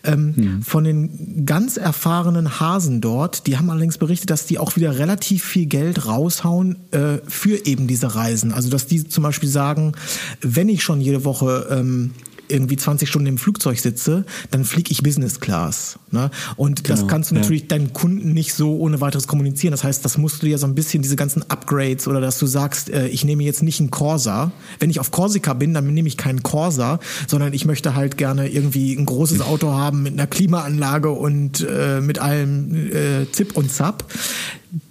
[0.03, 0.61] Ähm, mhm.
[0.61, 5.43] Von den ganz erfahrenen Hasen dort, die haben allerdings berichtet, dass die auch wieder relativ
[5.43, 8.53] viel Geld raushauen äh, für eben diese Reisen.
[8.53, 9.93] Also dass die zum Beispiel sagen,
[10.41, 12.11] wenn ich schon jede Woche ähm,
[12.51, 15.99] irgendwie 20 Stunden im Flugzeug sitze, dann fliege ich Business Class.
[16.11, 16.29] Ne?
[16.55, 17.67] Und genau, das kannst du natürlich ja.
[17.69, 19.71] deinen Kunden nicht so ohne weiteres kommunizieren.
[19.71, 22.45] Das heißt, das musst du ja so ein bisschen diese ganzen Upgrades oder dass du
[22.45, 24.51] sagst, äh, ich nehme jetzt nicht einen Corsa.
[24.79, 28.49] Wenn ich auf Korsika bin, dann nehme ich keinen Corsa, sondern ich möchte halt gerne
[28.49, 33.71] irgendwie ein großes Auto haben mit einer Klimaanlage und äh, mit allem äh, Zip und
[33.71, 34.05] Zap.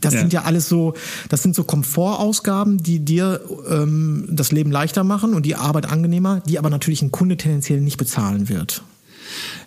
[0.00, 0.20] Das ja.
[0.20, 0.94] sind ja alles so,
[1.30, 6.42] das sind so Komfortausgaben, die dir ähm, das Leben leichter machen und die Arbeit angenehmer,
[6.46, 8.82] die aber natürlich ein Kunde tendenziell nicht bezahlen wird.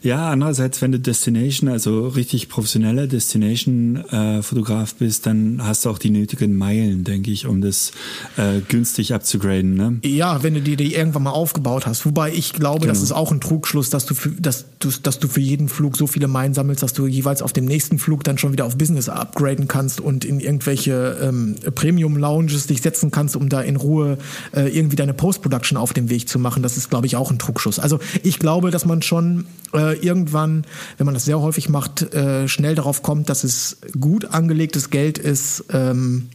[0.01, 5.97] Ja, andererseits, wenn du Destination, also richtig professioneller Destination-Fotograf äh, bist, dann hast du auch
[5.97, 7.91] die nötigen Meilen, denke ich, um das
[8.37, 9.75] äh, günstig abzugraden.
[9.75, 9.99] Ne?
[10.03, 12.05] Ja, wenn du die, die irgendwann mal aufgebaut hast.
[12.05, 12.93] Wobei ich glaube, genau.
[12.93, 15.97] das ist auch ein Trugschluss, dass du, für, dass, du, dass du für jeden Flug
[15.97, 18.77] so viele Meilen sammelst, dass du jeweils auf dem nächsten Flug dann schon wieder auf
[18.77, 24.17] Business upgraden kannst und in irgendwelche ähm, Premium-Lounges dich setzen kannst, um da in Ruhe
[24.53, 26.63] äh, irgendwie deine Post-Production auf dem Weg zu machen.
[26.63, 27.79] Das ist, glaube ich, auch ein Trugschluss.
[27.79, 30.65] Also ich glaube, dass man schon äh, irgendwann,
[30.97, 35.17] wenn man das sehr häufig macht, äh, schnell darauf kommt, dass es gut angelegtes Geld
[35.17, 36.29] ist, ähm,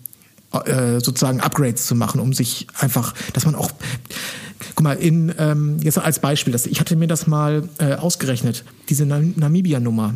[0.53, 3.71] äh, sozusagen Upgrades zu machen, um sich einfach, dass man auch
[4.75, 8.65] Guck mal, in, ähm, jetzt als Beispiel, das, ich hatte mir das mal äh, ausgerechnet,
[8.89, 10.15] diese Namibia-Nummer.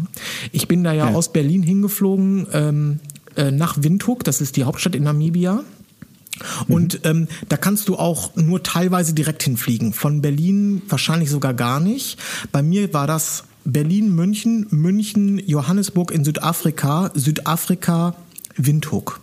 [0.50, 3.00] Ich bin da ja, ja, aus Berlin hingeflogen ähm,
[3.36, 5.62] äh, nach Windhoek, das ist die Hauptstadt in Namibia.
[6.68, 9.92] Und ähm, da kannst du auch nur teilweise direkt hinfliegen.
[9.92, 12.18] Von Berlin wahrscheinlich sogar gar nicht.
[12.50, 18.14] Bei mir war das Berlin, München, München, Johannesburg in Südafrika, Südafrika,
[18.56, 19.20] Windhoek.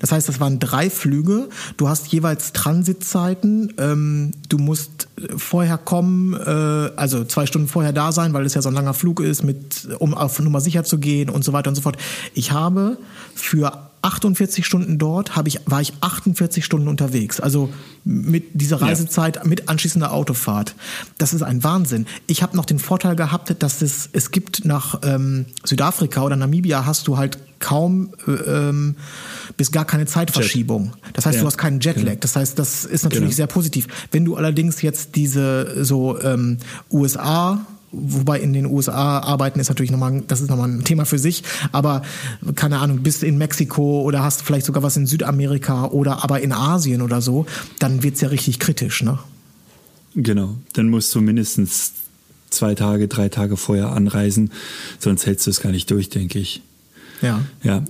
[0.00, 1.48] Das heißt, das waren drei Flüge.
[1.76, 3.72] Du hast jeweils Transitzeiten.
[3.78, 8.62] Ähm, du musst vorher kommen, äh, also zwei Stunden vorher da sein, weil es ja
[8.62, 11.68] so ein langer Flug ist, mit, um auf Nummer sicher zu gehen und so weiter
[11.68, 11.96] und so fort.
[12.34, 12.98] Ich habe
[13.34, 17.40] für 48 Stunden dort, habe ich, war ich 48 Stunden unterwegs.
[17.40, 17.70] Also
[18.04, 19.44] mit dieser Reisezeit, ja.
[19.44, 20.76] mit anschließender Autofahrt.
[21.18, 22.06] Das ist ein Wahnsinn.
[22.28, 26.86] Ich habe noch den Vorteil gehabt, dass es, es gibt nach ähm, Südafrika oder Namibia
[26.86, 28.94] hast du halt kaum äh, ähm,
[29.56, 30.92] bis gar keine Zeitverschiebung.
[31.12, 31.40] Das heißt, ja.
[31.40, 32.04] du hast keinen Jetlag.
[32.04, 32.20] Genau.
[32.20, 33.36] Das heißt, das ist natürlich genau.
[33.36, 33.88] sehr positiv.
[34.12, 36.58] Wenn du allerdings jetzt diese so ähm,
[36.92, 41.18] USA wobei in den USA arbeiten ist natürlich nochmal, das ist nochmal ein Thema für
[41.18, 42.02] sich, aber
[42.54, 46.52] keine Ahnung, bist in Mexiko oder hast vielleicht sogar was in Südamerika oder aber in
[46.52, 47.46] Asien oder so,
[47.78, 49.18] dann wird's ja richtig kritisch, ne?
[50.14, 51.92] Genau, dann musst du mindestens
[52.50, 54.50] zwei Tage, drei Tage vorher anreisen,
[54.98, 56.62] sonst hältst du es gar nicht durch, denke ich.
[57.22, 57.42] Ja.
[57.62, 57.82] Ja.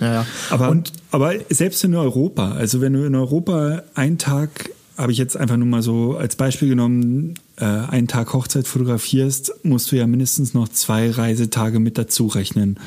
[0.00, 0.26] Ja, ja.
[0.50, 5.18] Aber, Und, aber selbst in Europa, also wenn du in Europa einen Tag habe ich
[5.18, 9.96] jetzt einfach nur mal so als Beispiel genommen, äh, einen Tag Hochzeit fotografierst, musst du
[9.96, 12.78] ja mindestens noch zwei Reisetage mit dazu rechnen.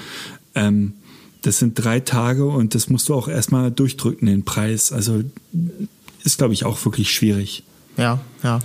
[0.56, 0.94] Ähm,
[1.42, 4.92] das sind drei Tage und das musst du auch erstmal durchdrücken, den Preis.
[4.92, 5.24] Also
[6.24, 7.64] ist, glaube ich, auch wirklich schwierig.
[7.96, 8.60] Ja, ja.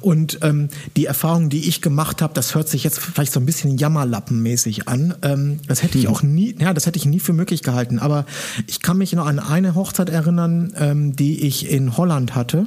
[0.00, 3.46] Und ähm, die Erfahrung, die ich gemacht habe, das hört sich jetzt vielleicht so ein
[3.46, 5.14] bisschen Jammerlappenmäßig an.
[5.22, 6.10] Ähm, das hätte ich hm.
[6.10, 7.98] auch nie, ja, das hätte ich nie für möglich gehalten.
[7.98, 8.24] Aber
[8.66, 12.66] ich kann mich noch an eine Hochzeit erinnern, ähm, die ich in Holland hatte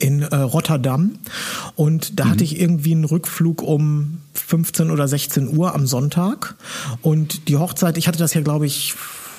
[0.00, 1.12] in äh, Rotterdam
[1.76, 2.30] und da mhm.
[2.30, 6.56] hatte ich irgendwie einen Rückflug um 15 oder 16 Uhr am Sonntag
[7.02, 8.94] und die Hochzeit, ich hatte das ja glaube ich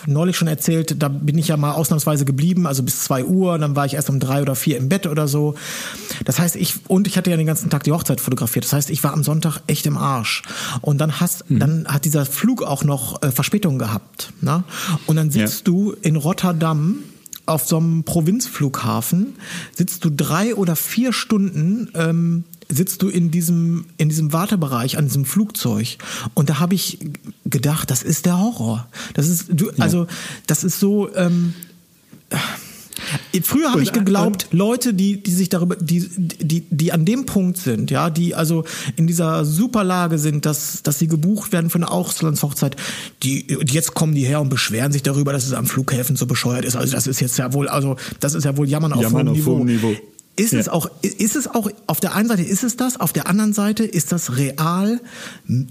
[0.07, 3.75] neulich schon erzählt, da bin ich ja mal ausnahmsweise geblieben, also bis zwei Uhr, dann
[3.75, 5.55] war ich erst um drei oder vier im Bett oder so.
[6.25, 8.65] Das heißt, ich, und ich hatte ja den ganzen Tag die Hochzeit fotografiert.
[8.65, 10.43] Das heißt, ich war am Sonntag echt im Arsch.
[10.81, 11.59] Und dann hast, hm.
[11.59, 14.33] dann hat dieser Flug auch noch äh, Verspätung gehabt.
[14.41, 14.63] Ne?
[15.07, 15.73] Und dann sitzt ja.
[15.73, 16.97] du in Rotterdam
[17.45, 19.35] auf so einem Provinzflughafen
[19.75, 25.05] sitzt du drei oder vier Stunden ähm, sitzt du in diesem in diesem Wartebereich an
[25.05, 25.97] diesem Flugzeug
[26.33, 26.99] und da habe ich
[27.45, 28.87] gedacht, das ist der Horror.
[29.13, 30.07] Das ist du, also
[30.47, 31.53] das ist so ähm,
[33.43, 37.57] Früher habe ich geglaubt, Leute, die, die sich darüber, die, die, die an dem Punkt
[37.57, 38.63] sind, ja, die also
[38.95, 42.75] in dieser super Lage sind, dass, dass sie gebucht werden für eine Auslandshochzeit,
[43.23, 46.65] die, jetzt kommen die her und beschweren sich darüber, dass es am Flughäfen so bescheuert
[46.65, 46.75] ist.
[46.75, 49.35] Also das ist jetzt ja wohl, also das ist ja wohl Jammern auf Jammern hohem
[49.35, 49.57] Niveau.
[49.57, 49.95] Auf Niveau.
[50.37, 50.59] Ist ja.
[50.59, 53.51] es auch, ist es auch, auf der einen Seite ist es das, auf der anderen
[53.51, 55.01] Seite ist das real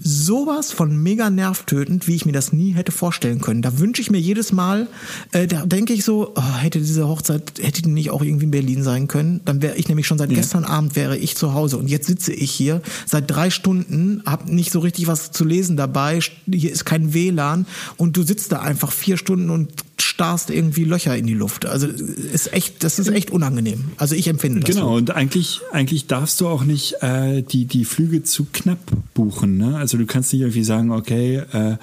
[0.03, 3.63] sowas von mega nervtötend, wie ich mir das nie hätte vorstellen können.
[3.63, 4.87] Da wünsche ich mir jedes Mal,
[5.31, 8.51] äh, da denke ich so, oh, hätte diese Hochzeit, hätte die nicht auch irgendwie in
[8.51, 10.37] Berlin sein können, dann wäre ich nämlich schon seit ja.
[10.37, 14.53] gestern Abend wäre ich zu Hause und jetzt sitze ich hier seit drei Stunden, habe
[14.53, 17.65] nicht so richtig was zu lesen dabei, hier ist kein WLAN
[17.97, 21.65] und du sitzt da einfach vier Stunden und starrst irgendwie Löcher in die Luft.
[21.65, 23.91] Also ist echt, das ist echt unangenehm.
[23.97, 24.75] Also ich empfinde das.
[24.75, 24.95] Genau, so.
[24.95, 28.79] und eigentlich, eigentlich darfst du auch nicht äh, die, die Flüge zu knapp
[29.13, 29.57] buchen.
[29.57, 29.77] Ne?
[29.77, 31.77] Also du kannst nicht irgendwie sagen, okay, äh,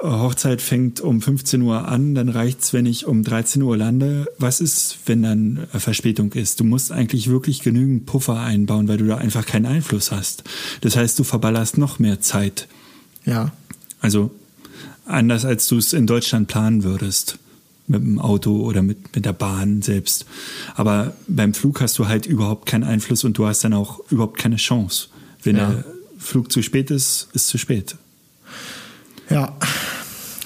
[0.00, 4.26] Hochzeit fängt um 15 Uhr an, dann reicht's, wenn ich um 13 Uhr lande.
[4.38, 6.60] Was ist, wenn dann Verspätung ist?
[6.60, 10.44] Du musst eigentlich wirklich genügend Puffer einbauen, weil du da einfach keinen Einfluss hast.
[10.82, 12.68] Das heißt, du verballerst noch mehr Zeit.
[13.24, 13.52] Ja.
[14.00, 14.30] Also
[15.08, 17.38] anders als du es in Deutschland planen würdest.
[17.90, 20.26] Mit dem Auto oder mit, mit der Bahn selbst.
[20.74, 24.38] Aber beim Flug hast du halt überhaupt keinen Einfluss und du hast dann auch überhaupt
[24.38, 25.08] keine Chance.
[25.42, 25.70] Wenn ja.
[25.70, 25.84] der
[26.18, 27.96] Flug zu spät ist, ist zu spät.
[29.30, 29.56] Ja,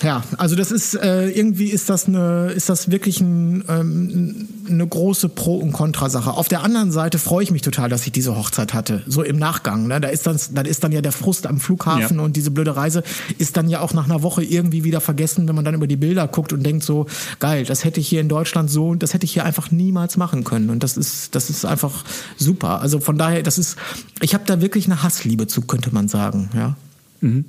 [0.03, 4.87] ja, also das ist äh, irgendwie ist das eine ist das wirklich ein, ähm, eine
[4.87, 6.33] große Pro und Contra-Sache.
[6.33, 9.03] Auf der anderen Seite freue ich mich total, dass ich diese Hochzeit hatte.
[9.07, 9.87] So im Nachgang.
[9.87, 10.01] Ne?
[10.01, 12.23] Da ist dann da ist dann ja der Frust am Flughafen ja.
[12.25, 13.03] und diese blöde Reise
[13.39, 15.97] ist dann ja auch nach einer Woche irgendwie wieder vergessen, wenn man dann über die
[15.97, 17.07] Bilder guckt und denkt so
[17.39, 20.43] geil, das hätte ich hier in Deutschland so, das hätte ich hier einfach niemals machen
[20.45, 20.71] können.
[20.71, 22.05] Und das ist das ist einfach
[22.37, 22.81] super.
[22.81, 23.77] Also von daher, das ist
[24.21, 26.51] ich habe da wirklich eine Hassliebe zu, könnte man sagen.
[26.55, 26.77] Ja.
[27.21, 27.45] Mhm.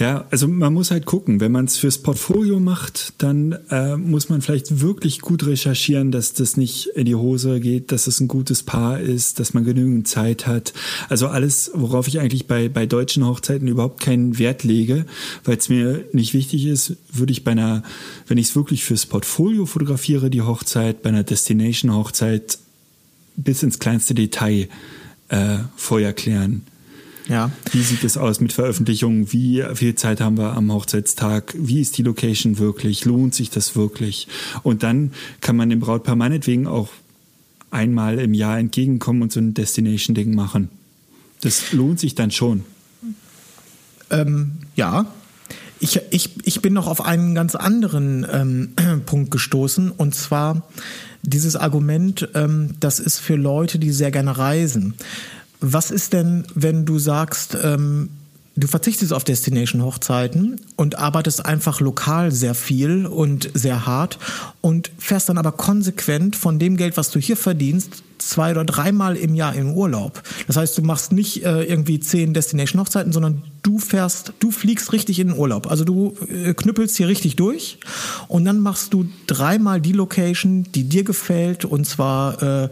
[0.00, 4.30] Ja, also man muss halt gucken, wenn man es fürs Portfolio macht, dann äh, muss
[4.30, 8.26] man vielleicht wirklich gut recherchieren, dass das nicht in die Hose geht, dass es ein
[8.26, 10.72] gutes Paar ist, dass man genügend Zeit hat.
[11.10, 15.04] Also alles, worauf ich eigentlich bei, bei deutschen Hochzeiten überhaupt keinen Wert lege,
[15.44, 17.82] weil es mir nicht wichtig ist, würde ich bei einer,
[18.26, 22.56] wenn ich es wirklich fürs Portfolio fotografiere, die Hochzeit, bei einer Destination-Hochzeit
[23.36, 24.70] bis ins kleinste Detail
[25.28, 26.62] äh, vorher klären
[27.30, 27.52] ja.
[27.70, 29.32] Wie sieht es aus mit Veröffentlichungen?
[29.32, 31.54] Wie viel Zeit haben wir am Hochzeitstag?
[31.56, 33.04] Wie ist die Location wirklich?
[33.04, 34.26] Lohnt sich das wirklich?
[34.64, 36.88] Und dann kann man dem Brautpaar meinetwegen auch
[37.70, 40.70] einmal im Jahr entgegenkommen und so ein Destination-Ding machen.
[41.40, 42.64] Das lohnt sich dann schon.
[44.10, 45.06] Ähm, ja.
[45.78, 48.72] Ich, ich, ich bin noch auf einen ganz anderen ähm,
[49.06, 50.68] Punkt gestoßen und zwar
[51.22, 54.94] dieses Argument, ähm, das ist für Leute, die sehr gerne reisen.
[55.60, 58.10] Was ist denn, wenn du sagst, ähm,
[58.56, 64.18] du verzichtest auf Destination-Hochzeiten und arbeitest einfach lokal sehr viel und sehr hart
[64.60, 69.16] und fährst dann aber konsequent von dem Geld, was du hier verdienst, zwei oder dreimal
[69.16, 70.22] im Jahr im Urlaub.
[70.46, 75.18] Das heißt, du machst nicht äh, irgendwie zehn Destination-Hochzeiten, sondern du fährst, du fliegst richtig
[75.18, 75.70] in den Urlaub.
[75.70, 77.78] Also du äh, knüppelst hier richtig durch
[78.28, 82.68] und dann machst du dreimal die Location, die dir gefällt und zwar äh,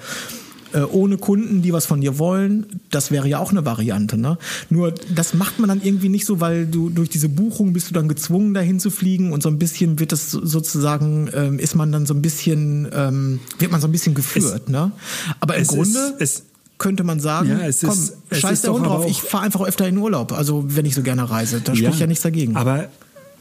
[0.73, 4.19] äh, ohne Kunden, die was von dir wollen, das wäre ja auch eine Variante.
[4.19, 4.39] Ne?
[4.71, 7.95] Nur das macht man dann irgendwie nicht so, weil du durch diese Buchung bist du
[7.95, 11.93] dann gezwungen, dahin zu fliegen und so ein bisschen wird das sozusagen, ähm, ist man
[11.93, 14.63] dann so ein bisschen, ähm, wird man so ein bisschen geführt.
[14.67, 14.93] Es, ne?
[15.41, 16.15] Aber im Grunde.
[16.19, 16.45] Ist,
[16.79, 19.99] könnte man sagen, ja, komm, ist, scheiß der Hund drauf, ich fahre einfach öfter in
[19.99, 22.57] Urlaub, also wenn ich so gerne reise, da spricht ja, ja nichts dagegen.
[22.57, 22.89] Aber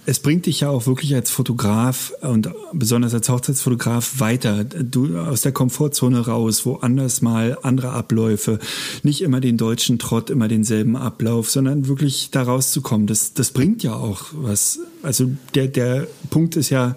[0.08, 4.64] es bringt dich ja auch wirklich als Fotograf und besonders als Hochzeitsfotograf weiter.
[4.64, 8.60] Du aus der Komfortzone raus, woanders mal andere Abläufe,
[9.04, 13.06] nicht immer den deutschen Trott, immer denselben Ablauf, sondern wirklich da rauszukommen.
[13.06, 14.80] Das, das bringt ja auch was.
[15.04, 16.96] Also der, der Punkt ist ja,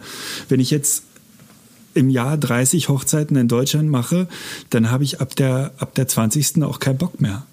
[0.48, 1.02] wenn ich jetzt
[1.94, 4.28] im Jahr 30 Hochzeiten in Deutschland mache,
[4.70, 6.62] dann habe ich ab der, ab der 20.
[6.62, 7.44] auch keinen Bock mehr.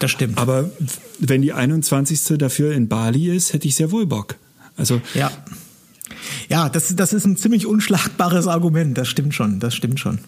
[0.00, 0.36] Das stimmt.
[0.36, 0.70] Aber
[1.18, 2.36] wenn die 21.
[2.36, 4.36] dafür in Bali ist, hätte ich sehr wohl Bock.
[4.82, 5.30] Also ja.
[6.48, 10.18] Ja, das, das ist ein ziemlich unschlagbares Argument, das stimmt schon, das stimmt schon.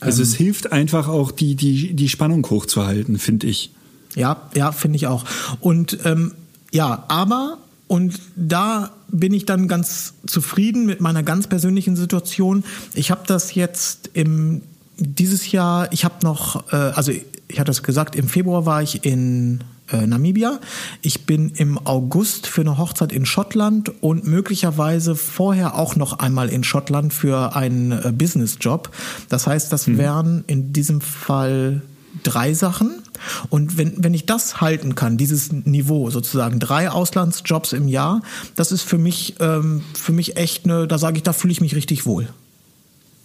[0.00, 3.70] Also ähm, es hilft einfach auch, die, die, die Spannung hochzuhalten, finde ich.
[4.16, 5.24] Ja, ja, finde ich auch.
[5.60, 6.32] Und ähm,
[6.72, 12.64] ja, aber, und da bin ich dann ganz zufrieden mit meiner ganz persönlichen Situation.
[12.94, 14.62] Ich habe das jetzt im
[14.98, 17.12] dieses Jahr, ich habe noch, äh, also
[17.48, 20.60] ich hatte es gesagt, im Februar war ich in äh, Namibia.
[21.02, 26.48] Ich bin im August für eine Hochzeit in Schottland und möglicherweise vorher auch noch einmal
[26.48, 28.90] in Schottland für einen äh, Businessjob.
[29.28, 29.98] Das heißt, das mhm.
[29.98, 31.82] wären in diesem Fall
[32.22, 33.02] drei Sachen.
[33.48, 38.22] Und wenn, wenn ich das halten kann, dieses Niveau sozusagen, drei Auslandsjobs im Jahr,
[38.56, 41.60] das ist für mich, ähm, für mich echt eine, da sage ich, da fühle ich
[41.60, 42.28] mich richtig wohl.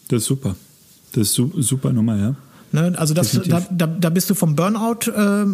[0.07, 0.55] Das ist super.
[1.13, 2.35] Das ist super Nummer, ja.
[2.71, 2.93] Ne?
[2.97, 5.45] Also das, da, da, da, bist du vom Burnout äh,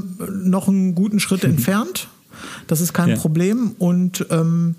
[0.43, 1.51] noch einen guten Schritt mhm.
[1.51, 2.08] entfernt.
[2.67, 3.15] Das ist kein ja.
[3.15, 3.71] Problem.
[3.80, 4.75] Und ähm,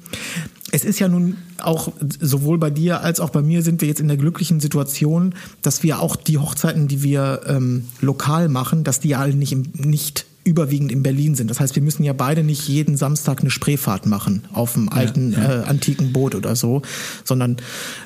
[0.70, 4.00] es ist ja nun auch sowohl bei dir als auch bei mir sind wir jetzt
[4.00, 9.00] in der glücklichen Situation, dass wir auch die Hochzeiten, die wir ähm, lokal machen, dass
[9.00, 11.50] die alle nicht, im, nicht überwiegend in Berlin sind.
[11.50, 15.32] Das heißt, wir müssen ja beide nicht jeden Samstag eine Spreefahrt machen auf einem alten,
[15.32, 15.62] ja, ja.
[15.62, 16.82] Äh, antiken Boot oder so,
[17.24, 17.56] sondern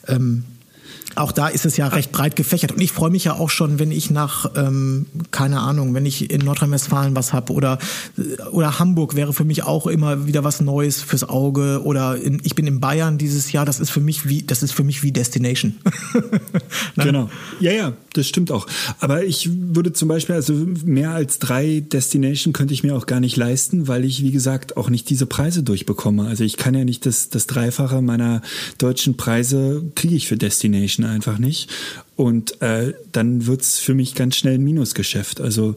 [0.09, 0.45] ähm,
[1.15, 2.73] auch da ist es ja recht breit gefächert.
[2.73, 6.31] Und ich freue mich ja auch schon, wenn ich nach, ähm, keine Ahnung, wenn ich
[6.31, 7.79] in Nordrhein-Westfalen was habe oder,
[8.51, 11.83] oder Hamburg wäre für mich auch immer wieder was Neues fürs Auge.
[11.85, 14.73] Oder in, ich bin in Bayern dieses Jahr, das ist für mich wie, das ist
[14.73, 15.75] für mich wie Destination.
[16.97, 17.05] Ne?
[17.05, 17.31] genau.
[17.61, 18.67] Ja, ja, das stimmt auch.
[19.01, 20.53] Aber ich würde zum Beispiel, also
[20.85, 24.77] mehr als drei Destination könnte ich mir auch gar nicht leisten, weil ich, wie gesagt,
[24.77, 26.27] auch nicht diese Preise durchbekomme.
[26.27, 28.43] Also ich kann ja nicht das, das Dreifache meiner
[28.79, 31.71] deutschen Preise kriege ich für Destination Menschen einfach nicht.
[32.17, 35.41] Und äh, dann wird es für mich ganz schnell ein Minusgeschäft.
[35.41, 35.77] Also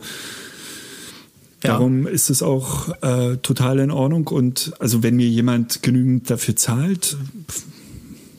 [1.62, 4.28] Darum ist es auch äh, total in Ordnung.
[4.28, 7.18] Und also wenn mir jemand genügend dafür zahlt,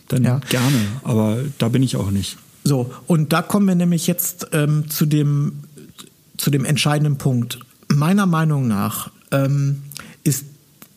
[0.07, 0.41] dann ja.
[0.49, 0.79] gerne.
[1.03, 2.37] Aber da bin ich auch nicht.
[2.63, 5.65] So, und da kommen wir nämlich jetzt ähm, zu, dem,
[6.37, 7.59] zu dem entscheidenden Punkt.
[7.89, 9.83] Meiner Meinung nach ähm,
[10.23, 10.45] ist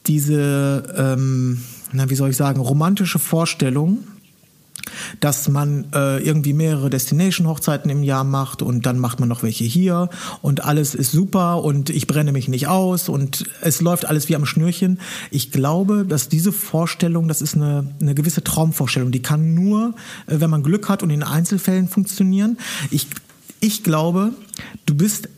[0.06, 4.04] diese, ähm, na, wie soll ich sagen, romantische Vorstellung,
[5.20, 9.64] dass man äh, irgendwie mehrere Destination-Hochzeiten im Jahr macht und dann macht man noch welche
[9.64, 10.10] hier
[10.42, 14.36] und alles ist super und ich brenne mich nicht aus und es läuft alles wie
[14.36, 15.00] am Schnürchen.
[15.32, 19.96] Ich glaube, dass diese Vorstellung, das ist eine, eine gewisse Traumvorstellung, die kann nur,
[20.28, 22.58] äh, wenn man Glück hat und in Einzelfällen funktionieren.
[22.92, 23.08] Ich,
[23.60, 24.34] ich glaube,
[24.86, 25.30] du bist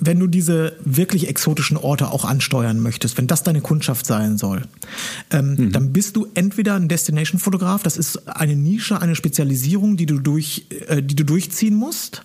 [0.00, 4.62] wenn du diese wirklich exotischen Orte auch ansteuern möchtest, wenn das deine Kundschaft sein soll,
[5.30, 5.72] ähm, mhm.
[5.72, 10.66] dann bist du entweder ein Destination-Fotograf, das ist eine Nische, eine Spezialisierung, die du durch,
[10.88, 12.22] äh, die du durchziehen musst,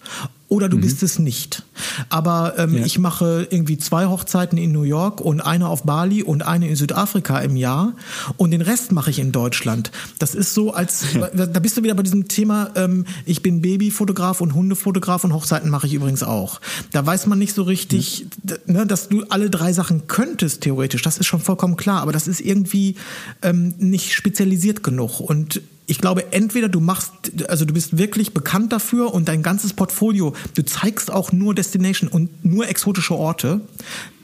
[0.53, 0.81] oder du mhm.
[0.81, 1.63] bist es nicht.
[2.09, 2.85] Aber ähm, ja.
[2.85, 6.75] ich mache irgendwie zwei Hochzeiten in New York und eine auf Bali und eine in
[6.75, 7.93] Südafrika im Jahr
[8.37, 9.91] und den Rest mache ich in Deutschland.
[10.19, 14.41] Das ist so, als da bist du wieder bei diesem Thema, ähm, ich bin Babyfotograf
[14.41, 16.61] und Hundefotograf und Hochzeiten mache ich übrigens auch.
[16.91, 18.73] Da weiß man nicht so richtig, mhm.
[18.73, 21.01] ne, dass du alle drei Sachen könntest, theoretisch.
[21.01, 22.95] Das ist schon vollkommen klar, aber das ist irgendwie
[23.41, 25.19] ähm, nicht spezialisiert genug.
[25.19, 27.11] Und ich glaube, entweder du machst,
[27.47, 32.09] also du bist wirklich bekannt dafür und dein ganzes Portfolio, du zeigst auch nur Destination
[32.09, 33.61] und nur exotische Orte,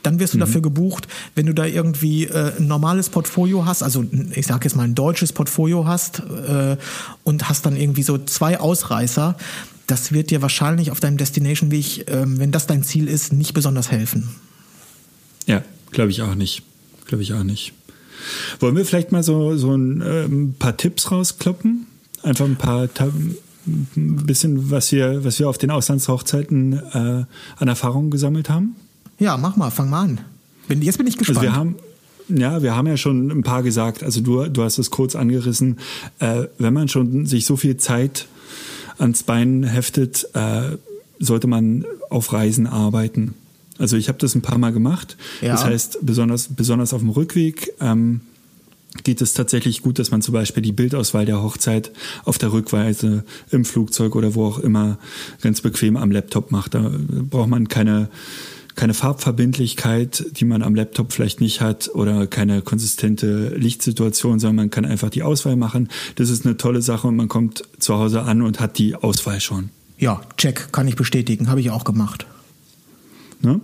[0.02, 0.40] dann wirst du mhm.
[0.40, 4.04] dafür gebucht, wenn du da irgendwie äh, ein normales Portfolio hast, also
[4.34, 6.76] ich sage jetzt mal ein deutsches Portfolio hast äh,
[7.24, 9.36] und hast dann irgendwie so zwei Ausreißer,
[9.86, 13.90] das wird dir wahrscheinlich auf deinem Destination-Weg, äh, wenn das dein Ziel ist, nicht besonders
[13.90, 14.30] helfen.
[15.46, 16.62] Ja, glaube ich auch nicht.
[17.06, 17.74] glaube ich auch nicht.
[18.58, 21.86] Wollen wir vielleicht mal so, so ein, äh, ein paar Tipps rauskloppen?
[22.22, 22.88] Einfach ein paar,
[23.66, 27.24] ein bisschen, was wir, was wir auf den Auslandshochzeiten äh,
[27.56, 28.76] an Erfahrungen gesammelt haben?
[29.18, 30.20] Ja, mach mal, fang mal an.
[30.68, 31.38] Bin, jetzt bin ich gespannt.
[31.38, 31.76] Also wir haben,
[32.28, 35.78] ja, wir haben ja schon ein paar gesagt, also du, du hast es kurz angerissen,
[36.18, 38.26] äh, wenn man schon sich so viel Zeit
[38.98, 40.76] ans Bein heftet, äh,
[41.18, 43.34] sollte man auf Reisen arbeiten.
[43.80, 45.16] Also ich habe das ein paar Mal gemacht.
[45.40, 45.52] Ja.
[45.52, 48.20] Das heißt, besonders, besonders auf dem Rückweg ähm,
[49.04, 51.90] geht es tatsächlich gut, dass man zum Beispiel die Bildauswahl der Hochzeit
[52.24, 54.98] auf der Rückweise im Flugzeug oder wo auch immer
[55.40, 56.74] ganz bequem am Laptop macht.
[56.74, 56.90] Da
[57.30, 58.10] braucht man keine
[58.76, 64.70] keine Farbverbindlichkeit, die man am Laptop vielleicht nicht hat oder keine konsistente Lichtsituation, sondern man
[64.70, 65.88] kann einfach die Auswahl machen.
[66.14, 69.40] Das ist eine tolle Sache und man kommt zu Hause an und hat die Auswahl
[69.40, 69.70] schon.
[69.98, 72.26] Ja, check, kann ich bestätigen, habe ich auch gemacht.
[73.42, 73.60] Ne?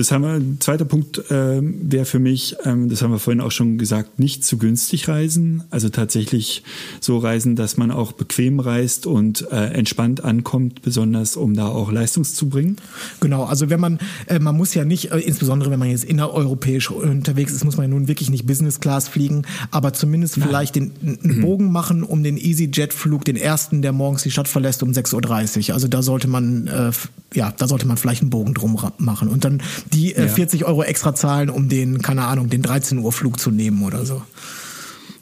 [0.00, 3.50] Das haben wir, zweiter Punkt äh, wäre für mich, ähm, das haben wir vorhin auch
[3.50, 5.64] schon gesagt, nicht zu günstig reisen.
[5.68, 6.62] Also tatsächlich
[7.00, 11.92] so reisen, dass man auch bequem reist und äh, entspannt ankommt, besonders um da auch
[11.92, 12.76] Leistung zu bringen.
[13.20, 16.90] Genau, also wenn man, äh, man muss ja nicht, äh, insbesondere wenn man jetzt innereuropäisch
[16.90, 20.48] unterwegs ist, muss man ja nun wirklich nicht Business Class fliegen, aber zumindest Nein.
[20.48, 21.42] vielleicht den, einen mhm.
[21.42, 25.74] Bogen machen um den EasyJet-Flug, den ersten, der morgens die Stadt verlässt um 6.30 Uhr.
[25.74, 26.90] Also da sollte man, äh,
[27.34, 29.28] ja, da sollte man vielleicht einen Bogen drum machen.
[29.28, 29.62] Und dann
[29.92, 30.28] die äh, ja.
[30.28, 34.04] 40 Euro extra zahlen, um den, keine Ahnung, den 13 Uhr Flug zu nehmen oder
[34.04, 34.22] so.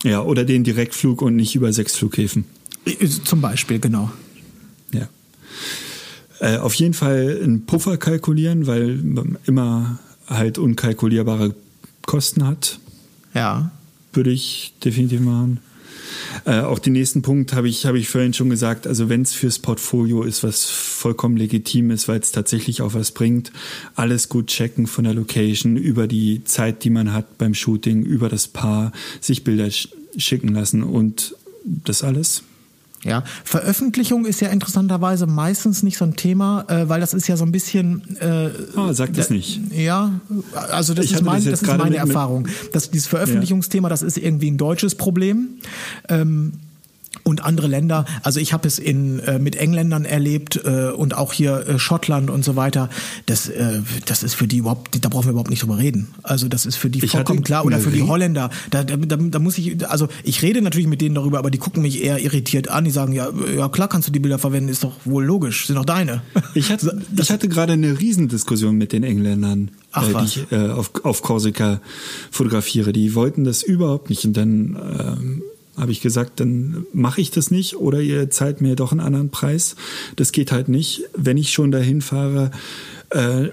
[0.04, 2.44] Ja, oder den Direktflug und nicht über sechs Flughäfen.
[3.24, 4.10] Zum Beispiel, genau.
[4.92, 5.08] Ja.
[6.40, 11.54] Äh, auf jeden Fall einen Puffer kalkulieren, weil man immer halt unkalkulierbare
[12.06, 12.78] Kosten hat.
[13.34, 13.70] Ja.
[14.12, 15.60] Würde ich definitiv machen.
[16.44, 18.86] Äh, auch den nächsten Punkt habe ich, habe ich vorhin schon gesagt.
[18.86, 23.10] Also wenn es fürs Portfolio ist, was vollkommen legitim ist, weil es tatsächlich auch was
[23.12, 23.52] bringt,
[23.94, 28.28] alles gut checken von der Location, über die Zeit, die man hat beim Shooting, über
[28.28, 32.42] das Paar, sich Bilder sch schicken lassen und das alles
[33.04, 37.36] ja, Veröffentlichung ist ja interessanterweise meistens nicht so ein Thema, äh, weil das ist ja
[37.36, 38.16] so ein bisschen.
[38.20, 39.60] Äh, ah, sag das nicht.
[39.72, 40.20] Ja,
[40.54, 42.48] also das ich ist, mein, das, das ist meine Erfahrung.
[42.72, 43.90] Das, dieses Veröffentlichungsthema, ja.
[43.90, 45.58] das ist irgendwie ein deutsches Problem.
[46.08, 46.54] Ähm,
[47.22, 51.32] und andere Länder, also ich habe es in äh, mit Engländern erlebt äh, und auch
[51.32, 52.88] hier äh, Schottland und so weiter.
[53.26, 56.08] Das äh, das ist für die überhaupt, da brauchen wir überhaupt nicht drüber reden.
[56.22, 58.50] Also das ist für die ich vollkommen klar oder für die Holländer.
[58.70, 61.58] Da, da, da, da muss ich, also ich rede natürlich mit denen darüber, aber die
[61.58, 62.84] gucken mich eher irritiert an.
[62.84, 65.76] Die sagen ja, ja klar kannst du die Bilder verwenden, ist doch wohl logisch, sind
[65.76, 66.22] doch deine.
[66.54, 70.70] Ich hatte, ich hatte gerade eine Riesendiskussion mit den Engländern, Ach, äh, die ich äh,
[70.70, 71.80] auf auf Korsika
[72.30, 72.92] fotografiere.
[72.92, 75.42] Die wollten das überhaupt nicht und dann ähm,
[75.78, 79.30] habe ich gesagt, dann mache ich das nicht oder ihr zahlt mir doch einen anderen
[79.30, 79.76] Preis.
[80.16, 81.04] Das geht halt nicht.
[81.16, 82.50] Wenn ich schon dahin fahre,
[83.10, 83.48] äh,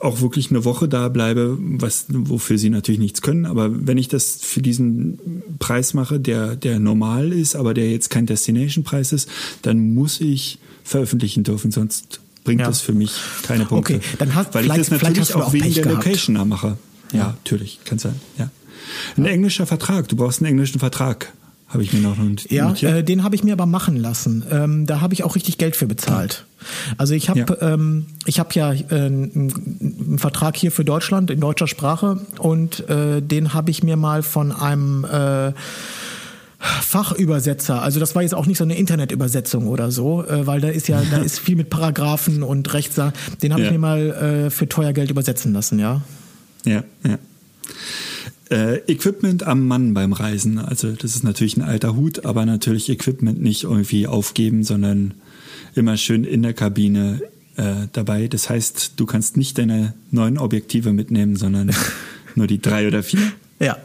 [0.00, 3.46] auch wirklich eine Woche da bleibe, was, wofür sie natürlich nichts können.
[3.46, 5.18] Aber wenn ich das für diesen
[5.58, 9.28] Preis mache, der, der normal ist, aber der jetzt kein Destination-Preis ist,
[9.62, 12.68] dann muss ich veröffentlichen dürfen, sonst bringt ja.
[12.68, 13.12] das für mich
[13.42, 13.96] keine Punkte.
[13.96, 16.04] Okay, dann hast, Weil ich das natürlich auch, auch wegen der gehabt.
[16.06, 16.78] Location mache.
[17.12, 18.14] Ja, ja, natürlich, kann sein.
[18.38, 18.50] Ja.
[19.16, 21.32] Ein englischer Vertrag, du brauchst einen englischen Vertrag
[21.68, 22.50] habe ich mir noch notiert.
[22.50, 24.44] Ja, äh, den habe ich mir aber machen lassen.
[24.50, 26.46] Ähm, da habe ich auch richtig Geld für bezahlt.
[26.96, 27.74] Also ich habe ja.
[27.74, 33.20] ähm, ich habe ja äh, einen Vertrag hier für Deutschland in deutscher Sprache und äh,
[33.20, 35.52] den habe ich mir mal von einem äh,
[36.58, 40.68] Fachübersetzer, also das war jetzt auch nicht so eine Internetübersetzung oder so, äh, weil da
[40.68, 43.66] ist ja, da ist viel mit Paragraphen und Rechts, den habe ja.
[43.66, 46.02] ich mir mal äh, für teuer Geld übersetzen lassen, ja.
[46.64, 47.18] Ja, ja.
[48.50, 50.58] Äh, Equipment am Mann beim Reisen.
[50.58, 55.14] Also das ist natürlich ein alter Hut, aber natürlich Equipment nicht irgendwie aufgeben, sondern
[55.74, 57.20] immer schön in der Kabine
[57.56, 58.28] äh, dabei.
[58.28, 61.74] Das heißt, du kannst nicht deine neuen Objektive mitnehmen, sondern
[62.34, 63.32] nur die drei oder vier.
[63.60, 63.76] Ja.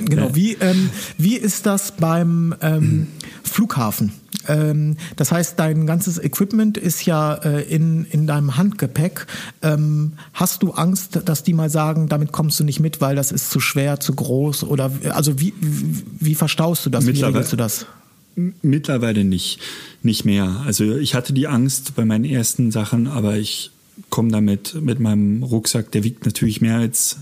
[0.00, 0.28] Genau.
[0.28, 0.34] Ja.
[0.34, 3.06] Wie, ähm, wie ist das beim ähm,
[3.44, 4.12] Flughafen?
[4.48, 9.26] Ähm, das heißt, dein ganzes Equipment ist ja äh, in, in deinem Handgepäck.
[9.62, 13.30] Ähm, hast du Angst, dass die mal sagen, damit kommst du nicht mit, weil das
[13.32, 14.64] ist zu schwer, zu groß?
[14.64, 17.06] Oder also wie, wie, wie verstaust du das?
[17.06, 17.86] Wie regelst du das?
[18.34, 19.60] Mittlerweile nicht,
[20.02, 20.62] nicht mehr.
[20.64, 23.70] Also ich hatte die Angst bei meinen ersten Sachen, aber ich
[24.08, 27.18] komme damit mit meinem Rucksack, der wiegt natürlich mehr als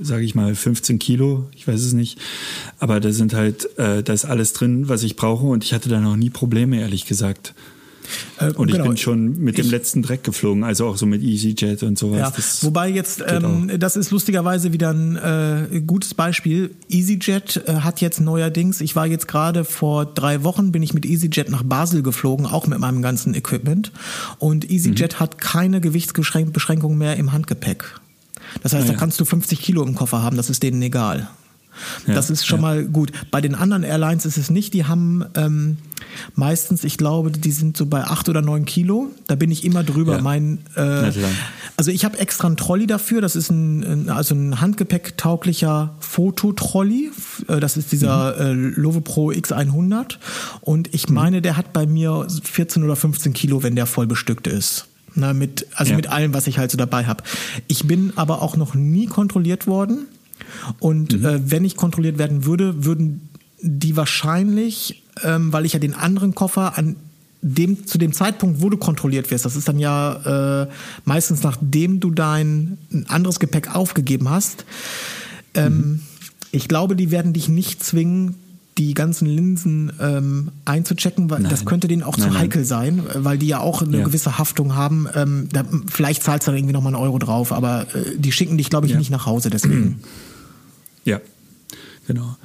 [0.00, 2.18] sage ich mal, 15 Kilo, ich weiß es nicht.
[2.78, 5.88] Aber da sind halt, äh, da ist alles drin, was ich brauche und ich hatte
[5.88, 7.54] da noch nie Probleme, ehrlich gesagt.
[8.38, 8.84] Äh, und genau.
[8.84, 11.98] ich bin schon mit dem ich, letzten Dreck geflogen, also auch so mit EasyJet und
[11.98, 12.18] sowas.
[12.36, 16.70] Ja, wobei jetzt, ähm, das ist lustigerweise wieder ein äh, gutes Beispiel.
[16.88, 21.06] EasyJet äh, hat jetzt neuerdings, ich war jetzt gerade vor drei Wochen, bin ich mit
[21.06, 23.92] EasyJet nach Basel geflogen, auch mit meinem ganzen Equipment.
[24.38, 25.20] Und EasyJet mhm.
[25.20, 28.00] hat keine Gewichtsbeschränkungen mehr im Handgepäck.
[28.62, 28.98] Das heißt, Ah, da ja.
[28.98, 31.28] kannst du 50 Kilo im Koffer haben, das ist denen egal.
[32.06, 32.62] Ja, das ist schon ja.
[32.62, 33.12] mal gut.
[33.30, 34.74] Bei den anderen Airlines ist es nicht.
[34.74, 35.78] Die haben ähm,
[36.34, 39.10] meistens, ich glaube, die sind so bei acht oder neun Kilo.
[39.28, 40.16] Da bin ich immer drüber.
[40.16, 40.20] Ja.
[40.20, 41.10] Mein, äh,
[41.76, 43.20] also ich habe extra einen Trolley dafür.
[43.22, 47.12] Das ist ein, also ein handgepäcktauglicher Fototrolley.
[47.48, 50.16] Äh, Das ist dieser äh, Love Pro X100.
[50.60, 54.46] Und ich meine, der hat bei mir 14 oder 15 Kilo, wenn der voll bestückt
[54.48, 54.86] ist.
[55.14, 55.96] Na, mit, also Ja.
[55.96, 57.22] mit allem, was ich halt so dabei habe.
[57.68, 60.06] Ich bin aber auch noch nie kontrolliert worden.
[60.78, 61.24] Und Mhm.
[61.26, 63.28] äh, wenn ich kontrolliert werden würde, würden
[63.62, 66.96] die wahrscheinlich, ähm, weil ich ja den anderen Koffer an
[67.42, 70.68] dem, zu dem Zeitpunkt, wo du kontrolliert wirst, das ist dann ja äh,
[71.04, 74.64] meistens nachdem du dein ein anderes Gepäck aufgegeben hast.
[75.54, 76.00] Ähm, Mhm.
[76.52, 78.34] Ich glaube, die werden dich nicht zwingen,
[78.78, 81.64] die ganzen Linsen ähm, einzuchecken, weil das Nein.
[81.66, 82.42] könnte denen auch Nein, zu nein.
[82.42, 84.04] heikel sein, weil die ja auch eine Ja.
[84.04, 85.06] gewisse Haftung haben.
[85.14, 88.56] Ähm, da, vielleicht zahlst du dann irgendwie nochmal einen Euro drauf, aber äh, die schicken
[88.56, 88.98] dich, glaube ich, Ja.
[88.98, 90.00] nicht nach Hause deswegen.
[91.04, 91.20] Ja,
[92.12, 92.36] genau.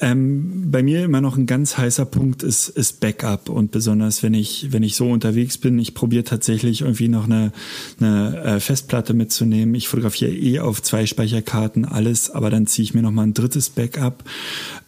[0.00, 4.32] Ähm, bei mir immer noch ein ganz heißer Punkt ist, ist Backup und besonders wenn
[4.32, 7.52] ich wenn ich so unterwegs bin, ich probiere tatsächlich irgendwie noch eine,
[8.00, 9.74] eine äh, Festplatte mitzunehmen.
[9.74, 13.34] Ich fotografiere eh auf zwei Speicherkarten alles, aber dann ziehe ich mir noch mal ein
[13.34, 14.24] drittes Backup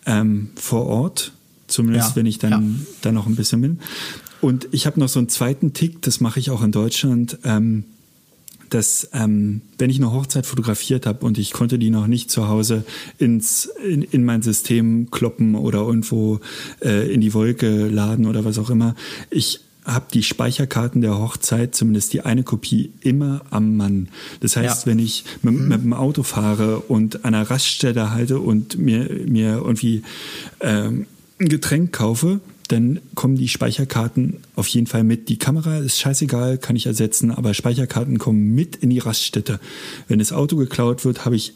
[0.07, 1.33] ähm, vor Ort,
[1.66, 2.87] zumindest Ja, wenn ich dann ja.
[3.03, 3.80] dann noch ein bisschen bin.
[4.41, 7.39] Und ich habe noch so einen zweiten Tick, das mache ich auch in Deutschland.
[7.45, 7.85] Ähm,
[8.75, 12.49] dass ähm, wenn ich eine Hochzeit fotografiert habe und ich konnte die noch nicht zu
[12.49, 12.85] Hause
[13.18, 16.41] ins in, in mein System kloppen oder irgendwo
[16.83, 18.95] äh, in die Wolke laden oder was auch immer,
[19.31, 24.09] ich habe die Speicherkarten der Hochzeit, zumindest die eine Kopie, immer am Mann.
[24.41, 24.91] Das heißt, Ja.
[24.93, 29.57] wenn ich mit, mit dem Auto fahre und an einer Raststelle halte und mir, mir
[29.57, 30.03] irgendwie
[30.61, 31.07] ähm,
[31.41, 35.29] ein Getränk kaufe, dann kommen die Speicherkarten auf jeden Fall mit.
[35.29, 39.61] Die Kamera ist scheißegal, kann ich ersetzen, aber Speicherkarten kommen mit in die Raststätte.
[40.09, 41.55] Wenn das Auto geklaut wird, habe ich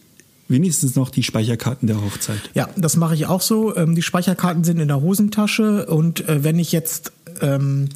[0.48, 2.50] wenigstens noch die Speicherkarten der Hochzeit.
[2.54, 3.76] Ja, das mache ich auch so.
[3.76, 7.88] Ähm, die Speicherkarten sind in der Hosentasche und äh, wenn ich jetzt ähm,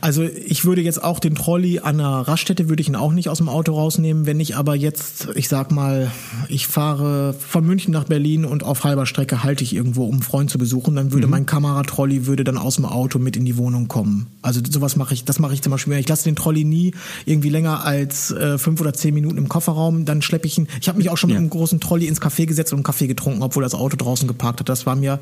[0.00, 3.28] also ich würde jetzt auch den Trolley an einer Raststätte würde ich ihn auch nicht
[3.28, 4.26] aus dem Auto rausnehmen.
[4.26, 6.10] Wenn ich aber jetzt, ich sag mal,
[6.48, 10.22] ich fahre von München nach Berlin und auf halber Strecke halte ich irgendwo, um einen
[10.22, 13.56] Freund zu besuchen, dann würde mein Kameratrolley würde dann aus dem Auto mit in die
[13.56, 14.26] Wohnung kommen.
[14.42, 15.94] Also sowas mache ich, das mache ich zum Beispiel.
[15.94, 16.94] Ich lasse den Trolley nie
[17.26, 20.04] irgendwie länger als äh, fünf oder zehn Minuten im Kofferraum.
[20.04, 20.68] Dann schleppe ich ihn.
[20.80, 21.34] Ich habe mich auch schon Ja.
[21.34, 24.26] mit einem großen Trolley ins Café gesetzt und einen Kaffee getrunken, obwohl das Auto draußen
[24.28, 24.68] geparkt hat.
[24.68, 25.20] Das war mir,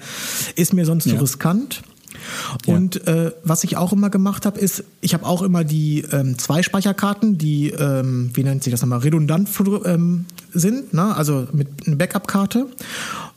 [0.55, 1.19] ist mir sonst zu Ja.
[2.13, 2.67] Riskant.
[2.67, 2.75] Ja.
[2.75, 6.39] Und äh, was ich auch immer gemacht habe, ist, ich habe auch immer die ähm,
[6.39, 9.49] zwei Speicherkarten, die, ähm, wie nennt sich das nochmal, redundant
[9.85, 11.15] ähm, sind, ne?
[11.17, 12.67] also mit einer Backup-Karte.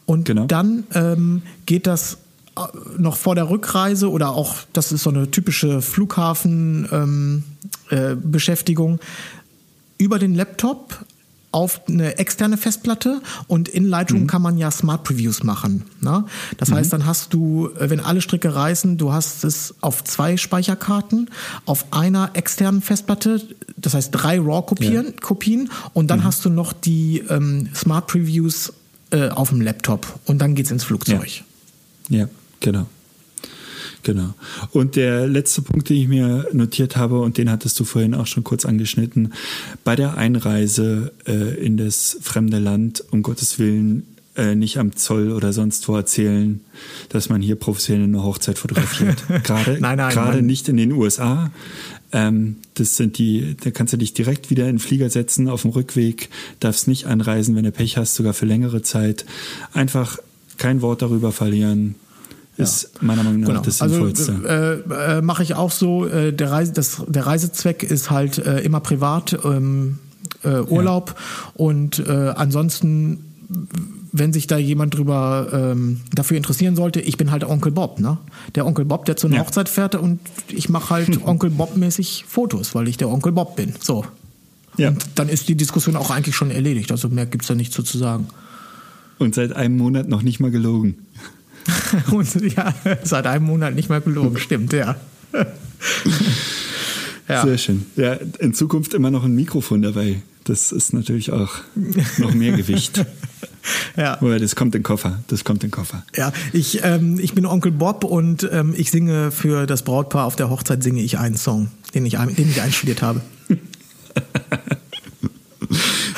[0.05, 0.45] Und Genau.
[0.45, 2.17] dann ähm, geht das
[2.57, 2.61] äh,
[2.97, 7.43] noch vor der Rückreise oder auch, das ist so eine typische Flughafen-Beschäftigung,
[7.89, 8.99] äh, Beschäftigung,
[9.97, 11.05] über den Laptop
[11.51, 15.83] auf eine externe Festplatte und in Lightroom kann man ja Smart Previews machen.
[15.99, 16.25] Ne?
[16.57, 20.37] Das heißt, dann hast du, äh, wenn alle Stricke reißen, du hast es auf zwei
[20.37, 21.29] Speicherkarten,
[21.65, 23.41] auf einer externen Festplatte,
[23.77, 28.73] das heißt drei RAW-Kopien Kopien, und dann hast du noch die ähm, Smart Previews
[29.11, 31.43] äh, auf dem Laptop und dann geht's ins Flugzeug.
[32.09, 32.27] Ja,
[32.59, 32.85] genau.
[34.03, 34.33] Genau.
[34.71, 38.27] Und der letzte Punkt, den ich mir notiert habe, und den hattest du vorhin auch
[38.27, 39.33] schon kurz angeschnitten,
[39.83, 45.31] bei der Einreise äh, in das fremde Land, um Gottes Willen, äh, nicht am Zoll
[45.31, 46.61] oder sonst wo erzählen,
[47.09, 49.23] dass man hier professionell eine Hochzeit fotografiert.
[49.43, 50.45] Gerade, Nein, nein, gerade nein.
[50.45, 51.51] nicht in den USA.
[52.11, 55.63] Ähm, das sind die, da kannst du dich direkt wieder in den Flieger setzen auf
[55.63, 56.29] dem Rückweg,
[56.59, 59.25] darfst nicht anreisen, wenn du Pech hast, sogar für längere Zeit.
[59.73, 60.17] Einfach
[60.57, 61.95] kein Wort darüber verlieren.
[62.59, 63.61] Ist meiner Meinung nach Genau.
[63.61, 64.83] das Also Sinnvollste.
[64.89, 66.05] äh, äh, mache ich auch so.
[66.07, 69.99] Äh, der, Reise, das, der Reisezweck ist halt äh, immer privat ähm,
[70.43, 71.15] äh, Urlaub
[71.55, 73.19] und äh, ansonsten,
[74.11, 78.17] wenn sich da jemand drüber ähm, dafür interessieren sollte, ich bin halt Onkel Bob, ne?
[78.55, 79.41] Der Onkel Bob, der zu einer Ja.
[79.43, 83.73] Hochzeit fährt und ich mache halt Onkel Bob-mäßig Fotos, weil ich der Onkel Bob bin.
[83.79, 84.05] So.
[84.77, 84.89] Ja.
[84.89, 86.91] Und dann ist die Diskussion auch eigentlich schon erledigt.
[86.91, 88.27] Also mehr gibt's da nicht so zu sagen.
[89.17, 90.95] Und seit einem Monat noch nicht mal gelogen.
[92.11, 94.95] Und ja, seit einem Monat nicht mehr gelogen, stimmt, ja.
[97.27, 97.45] ja.
[97.45, 97.85] Sehr schön.
[97.95, 100.21] Ja, in Zukunft immer noch ein Mikrofon dabei.
[100.45, 101.51] Das ist natürlich auch
[102.17, 103.05] noch mehr Gewicht.
[103.97, 104.13] Ja.
[104.13, 105.21] Aber das kommt in den Koffer.
[105.27, 106.03] Das kommt in den Koffer.
[106.15, 110.35] Ja, ich, ähm, ich bin Onkel Bob und ähm, ich singe für das Brautpaar auf
[110.37, 113.21] der Hochzeit singe ich einen Song, den ich, den ich einstudiert habe.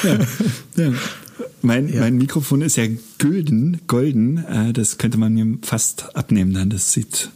[0.03, 0.19] Ja.
[0.75, 0.93] ja.
[1.61, 2.01] Mein, Ja.
[2.01, 2.85] mein Mikrofon ist ja
[3.17, 4.37] gülden, golden.
[4.45, 6.69] Äh, das könnte man mir fast abnehmen dann.
[6.69, 7.29] Das sieht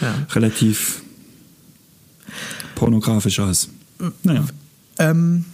[0.00, 0.14] Ja.
[0.34, 1.02] relativ
[2.74, 3.68] pornografisch aus.
[4.22, 4.44] Naja.
[4.98, 5.44] Ähm,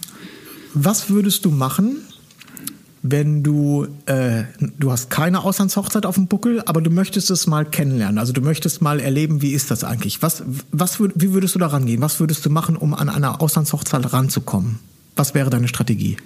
[0.75, 1.97] Was würdest du machen,
[3.03, 4.45] wenn du, äh,
[4.79, 8.17] du hast keine Auslandshochzeit auf dem Buckel, aber du möchtest es mal kennenlernen.
[8.17, 10.23] Also du möchtest mal erleben, wie ist das eigentlich?
[10.23, 10.41] Was,
[10.71, 12.01] was, wie würdest du da rangehen?
[12.01, 14.79] Was würdest du machen, um an einer Auslandshochzeit ranzukommen?
[15.15, 16.17] Was wäre deine Strategie?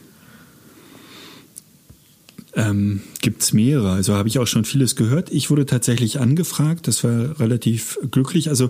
[2.58, 3.91] Ähm, Gibt es mehrere.
[3.91, 5.32] Also habe ich auch schon vieles gehört.
[5.32, 6.88] Ich wurde tatsächlich angefragt.
[6.88, 8.49] Das war relativ glücklich.
[8.49, 8.70] Also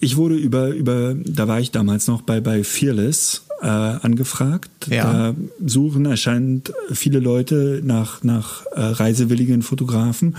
[0.00, 4.70] ich wurde über, über, da war ich damals noch bei, bei Fearless äh, angefragt.
[4.88, 5.12] Ja.
[5.12, 10.36] Da suchen erscheint viele Leute nach, nach äh, reisewilligen Fotografen.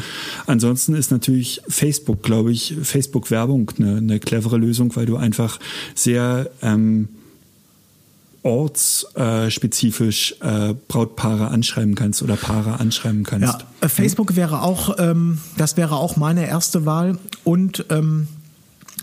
[0.48, 5.60] Ansonsten ist natürlich Facebook, glaube ich, Facebook-Werbung eine, eine clevere Lösung, weil du einfach
[5.94, 7.10] sehr ähm,
[8.44, 13.60] ortsspezifisch äh, Brautpaare anschreiben kannst oder Paare anschreiben kannst.
[13.60, 18.28] Ja, äh, Facebook wäre auch, ähm, das wäre auch meine erste Wahl und ähm,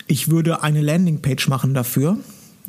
[0.07, 2.17] ich würde eine Landingpage machen dafür.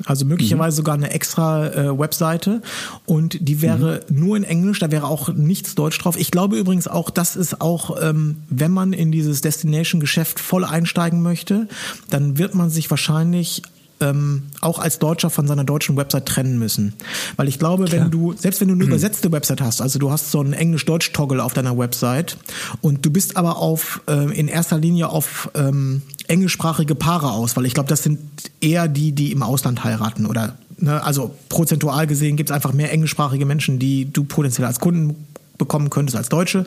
[0.06, 0.76] Also möglicherweise mhm.
[0.76, 2.62] sogar eine extra äh, Webseite
[3.04, 4.18] und die wäre mhm.
[4.18, 6.16] nur in Englisch, da wäre auch nichts Deutsch drauf.
[6.18, 11.20] Ich glaube übrigens auch, das ist auch, ähm, wenn man in dieses Destination-Geschäft voll einsteigen
[11.20, 11.68] möchte,
[12.08, 13.60] dann wird man sich wahrscheinlich
[14.00, 16.94] ähm, auch als Deutscher von seiner deutschen Website trennen müssen.
[17.36, 18.04] Weil ich glaube, Klar.
[18.04, 21.42] wenn du, selbst wenn du eine übersetzte Website hast, also du hast so einen Englisch-Deutsch-Toggle
[21.42, 22.36] auf deiner Website
[22.80, 27.66] und du bist aber auf äh, in erster Linie auf ähm, englischsprachige Paare aus, weil
[27.66, 28.20] ich glaube, das sind
[28.60, 32.92] eher die, die im Ausland heiraten oder ne, also prozentual gesehen gibt es einfach mehr
[32.92, 35.26] englischsprachige Menschen, die du potenziell als Kunden
[35.58, 36.66] bekommen könntest als Deutsche.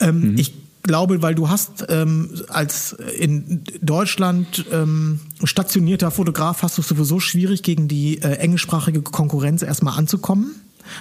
[0.00, 0.38] Ähm, mhm.
[0.38, 0.54] Ich
[0.86, 7.62] glaube, weil du hast ähm, als in Deutschland ähm, stationierter Fotograf hast du sowieso schwierig
[7.62, 10.54] gegen die äh, englischsprachige Konkurrenz erstmal anzukommen.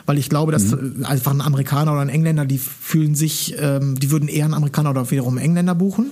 [0.05, 1.03] Weil ich glaube, dass mhm.
[1.03, 4.53] Äh, einfach ein Amerikaner oder ein Engländer, die fühlen sich, ähm, die würden eher einen
[4.53, 6.11] Amerikaner oder wiederum einen Engländer buchen.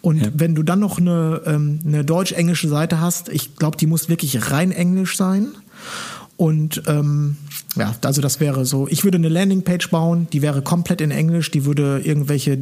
[0.00, 0.28] Und ja.
[0.34, 4.50] wenn du dann noch eine, ähm, eine deutsch-englische Seite hast, ich glaube, die muss wirklich
[4.50, 5.48] rein englisch sein.
[6.36, 7.36] Und ähm,
[7.76, 11.50] ja, also das wäre so, ich würde eine Landingpage bauen, die wäre komplett in Englisch,
[11.50, 12.58] die würde irgendwelche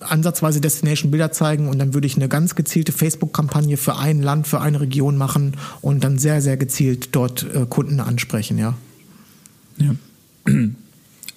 [0.00, 4.60] ansatzweise Destination-Bilder zeigen und dann würde ich eine ganz gezielte Facebook-Kampagne für ein Land, für
[4.60, 8.74] eine Region machen und dann sehr, sehr gezielt dort äh, Kunden ansprechen, ja.
[9.76, 9.94] Ja.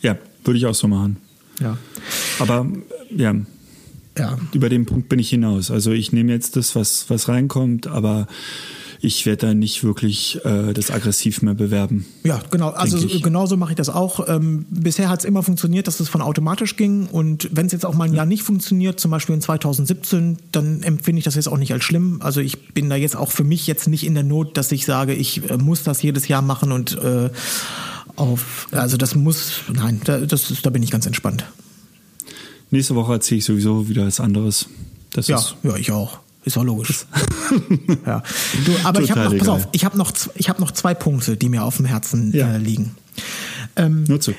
[0.01, 1.17] ja, würde ich auch so machen.
[1.59, 1.77] Ja.
[2.39, 2.67] Aber
[3.15, 3.35] ja.
[4.17, 4.37] ja.
[4.51, 5.69] Über den Punkt bin ich hinaus.
[5.69, 8.27] Also ich nehme jetzt das, was, was reinkommt, aber
[9.03, 12.05] ich werde da nicht wirklich äh, das aggressiv mehr bewerben.
[12.23, 12.69] Ja, genau.
[12.69, 14.27] Also genauso mache ich das auch.
[14.27, 17.07] Ähm, bisher hat es immer funktioniert, dass es von automatisch ging.
[17.07, 20.83] Und wenn es jetzt auch mal ein Jahr nicht funktioniert, zum Beispiel in 2017, dann
[20.83, 22.19] empfinde ich das jetzt auch nicht als schlimm.
[22.21, 24.85] Also ich bin da jetzt auch für mich jetzt nicht in der Not, dass ich
[24.85, 27.31] sage, ich äh, muss das jedes Jahr machen und äh,
[28.17, 31.45] auf, also das muss, nein, da, das, da bin ich ganz entspannt.
[32.69, 34.67] Nächste Woche erzähle ich sowieso wieder was anderes.
[35.13, 36.19] Das ja, ist ja, ich auch.
[36.43, 37.05] Ist auch logisch.
[38.05, 38.23] ja.
[38.65, 40.93] Du, aber Total ich habe noch, pass auf, ich habe noch, ich habe noch zwei
[40.93, 42.53] Punkte, die mir auf dem Herzen ja.
[42.53, 42.95] äh, liegen.
[43.75, 44.33] Ähm, Nur zu.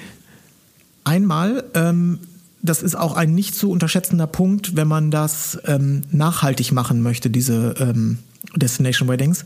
[1.05, 2.19] Einmal, ähm,
[2.61, 7.31] das ist auch ein nicht zu unterschätzender Punkt, wenn man das ähm, nachhaltig machen möchte,
[7.31, 8.19] diese ähm,
[8.57, 9.45] Destination Weddings,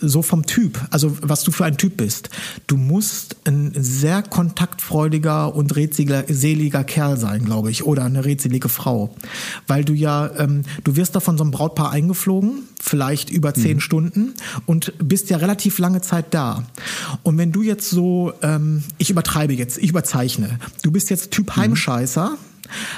[0.00, 2.30] so vom Typ, also was du für ein Typ bist.
[2.66, 9.14] Du musst ein sehr kontaktfreudiger und redseliger Kerl sein, glaube ich, oder eine redselige Frau.
[9.66, 13.76] Weil du ja, ähm, du wirst da von so einem Brautpaar eingeflogen, vielleicht über zehn
[13.76, 13.80] mhm.
[13.80, 14.34] Stunden
[14.66, 16.64] und bist ja relativ lange Zeit da.
[17.22, 21.48] Und wenn du jetzt so, ähm, ich übertreibe jetzt, ich überzeichne, du bist jetzt Typ
[21.48, 21.56] mhm.
[21.56, 22.53] Heimscheißer, mhm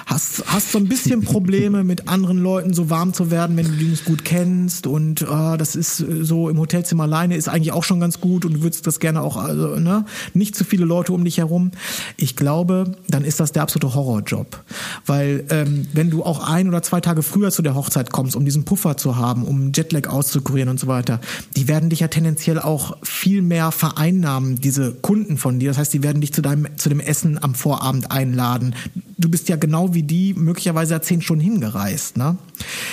[0.07, 3.73] hast, hast so ein bisschen Probleme mit anderen Leuten so warm zu werden, wenn du
[3.73, 7.73] die nicht gut kennst und äh, das ist äh, so im Hotelzimmer alleine ist eigentlich
[7.73, 10.05] auch schon ganz gut und du würdest das gerne auch, also ne,
[10.35, 11.71] nicht zu viele Leute um dich herum.
[12.17, 14.63] Ich glaube, dann ist das der absolute Horrorjob,
[15.07, 18.45] weil ähm, wenn du auch ein oder zwei Tage früher zu der Hochzeit kommst, um
[18.45, 21.21] diesen Puffer zu haben, um Jetlag auszukurieren und so weiter,
[21.57, 25.71] die werden dich ja tendenziell auch viel mehr vereinnahmen, diese Kunden von dir.
[25.71, 28.75] Das heißt, die werden dich zu deinem zu dem Essen am Vorabend einladen.
[29.19, 32.17] Du bist ja genau wie die möglicherweise zehn Stunden hingereist.
[32.17, 32.37] Ne?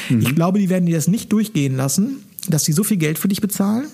[0.10, 0.22] Mhm.
[0.22, 3.28] Ich glaube, die werden dir das nicht durchgehen lassen, dass sie so viel Geld für
[3.28, 3.86] dich bezahlen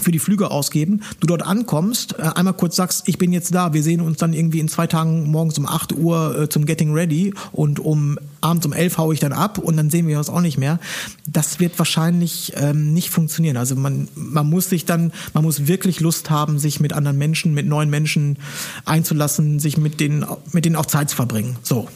[0.00, 3.72] für die Flüge ausgeben, du dort ankommst, äh, einmal kurz sagst, ich bin jetzt da,
[3.72, 6.92] wir sehen uns dann irgendwie in zwei Tagen morgens um 8 Uhr äh, zum Getting
[6.92, 10.28] Ready und um abends um 11 haue ich dann ab und dann sehen wir uns
[10.28, 10.78] auch nicht mehr.
[11.26, 13.56] Das wird wahrscheinlich ähm, nicht funktionieren.
[13.56, 17.54] Also man, man muss sich dann, man muss wirklich Lust haben, sich mit anderen Menschen,
[17.54, 18.38] mit neuen Menschen
[18.84, 21.56] einzulassen, sich mit denen, mit denen auch Zeit zu verbringen.
[21.62, 21.88] So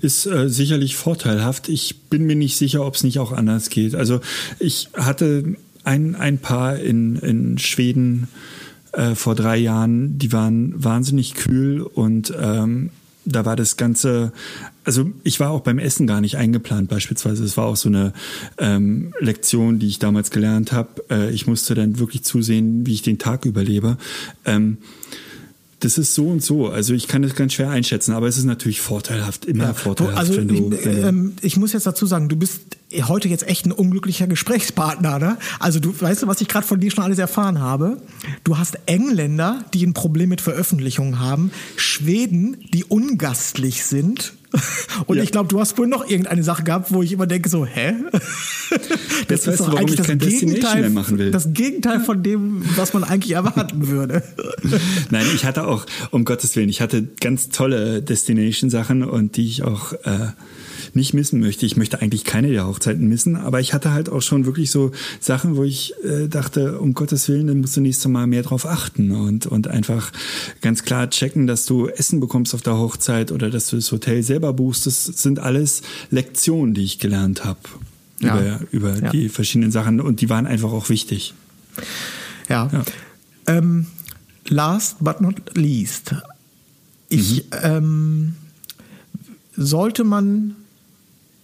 [0.00, 1.68] ist äh, sicherlich vorteilhaft.
[1.68, 3.94] Ich bin mir nicht sicher, ob es nicht auch anders geht.
[3.94, 4.20] Also
[4.58, 8.28] ich hatte ein, ein Paar in, in Schweden
[8.92, 12.90] äh, vor drei Jahren, die waren wahnsinnig kühl und ähm,
[13.24, 14.32] da war das Ganze,
[14.84, 17.44] also ich war auch beim Essen gar nicht eingeplant beispielsweise.
[17.44, 18.12] Es war auch so eine
[18.58, 21.04] ähm, Lektion, die ich damals gelernt habe.
[21.08, 23.96] Äh, ich musste dann wirklich zusehen, wie ich den Tag überlebe.
[24.44, 24.78] Ähm,
[25.80, 26.68] das ist so und so.
[26.68, 30.18] Also ich kann das ganz schwer einschätzen, aber es ist natürlich vorteilhaft, immer ja, vorteilhaft,
[30.18, 30.72] also wenn du.
[30.72, 31.12] Ich, äh,
[31.42, 32.60] ich muss jetzt dazu sagen, du bist
[33.00, 35.38] heute jetzt echt ein unglücklicher Gesprächspartner, ne?
[35.58, 37.98] Also du weißt du, was ich gerade von dir schon alles erfahren habe?
[38.44, 44.34] Du hast Engländer, die ein Problem mit Veröffentlichungen haben, Schweden, die ungastlich sind.
[45.06, 45.22] Und ja.
[45.22, 47.94] ich glaube, du hast wohl noch irgendeine Sache gehabt, wo ich immer denke so, hä?
[49.28, 51.30] Das, das ist doch eigentlich das Gegenteil, machen will.
[51.30, 54.22] das Gegenteil von dem, was man eigentlich erwarten würde.
[55.10, 59.62] Nein, ich hatte auch, um Gottes Willen, ich hatte ganz tolle Destination-Sachen und die ich
[59.62, 60.28] auch äh,
[60.94, 61.66] nicht missen möchte.
[61.66, 64.92] Ich möchte eigentlich keine der Hochzeiten missen, aber ich hatte halt auch schon wirklich so
[65.20, 68.66] Sachen, wo ich äh, dachte, um Gottes Willen, dann musst du nächstes Mal mehr drauf
[68.66, 70.12] achten und, und einfach
[70.60, 74.22] ganz klar checken, dass du Essen bekommst auf der Hochzeit oder dass du das Hotel
[74.22, 74.86] selber buchst.
[74.86, 77.60] Das sind alles Lektionen, die ich gelernt habe
[78.20, 78.38] ja.
[78.38, 79.10] über, über ja.
[79.10, 81.34] die verschiedenen Sachen und die waren einfach auch wichtig.
[82.48, 82.68] Ja.
[82.72, 82.84] ja.
[83.46, 83.86] Ähm,
[84.48, 86.14] last but not least.
[87.08, 87.50] Ich, mhm.
[87.62, 88.34] ähm,
[89.56, 90.56] sollte man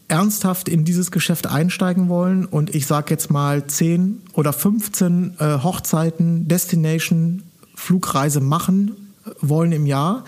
[0.08, 5.44] ernsthaft in dieses Geschäft einsteigen wollen und ich sage jetzt mal 10 oder 15 äh,
[5.62, 7.42] Hochzeiten, Destination,
[7.74, 10.24] Flugreise machen wollen im Jahr,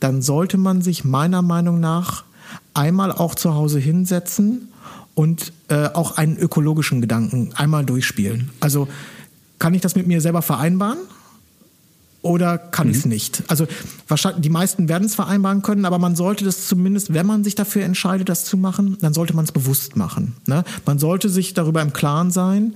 [0.00, 2.24] dann sollte man sich meiner Meinung nach
[2.74, 4.68] einmal auch zu Hause hinsetzen
[5.14, 8.50] und äh, auch einen ökologischen Gedanken einmal durchspielen.
[8.60, 8.86] Also
[9.58, 10.98] kann ich das mit mir selber vereinbaren?
[12.26, 12.92] Oder kann mhm.
[12.92, 13.42] ich es nicht?
[13.48, 13.66] Also
[14.08, 17.54] wahrscheinlich die meisten werden es vereinbaren können, aber man sollte das zumindest, wenn man sich
[17.54, 20.34] dafür entscheidet, das zu machen, dann sollte man es bewusst machen.
[20.46, 20.64] Ne?
[20.84, 22.74] Man sollte sich darüber im Klaren sein,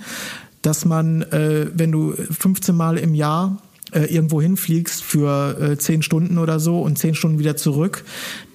[0.62, 3.58] dass man, äh, wenn du 15 Mal im Jahr
[3.92, 8.04] äh, irgendwo hinfliegst für äh, 10 Stunden oder so und 10 Stunden wieder zurück,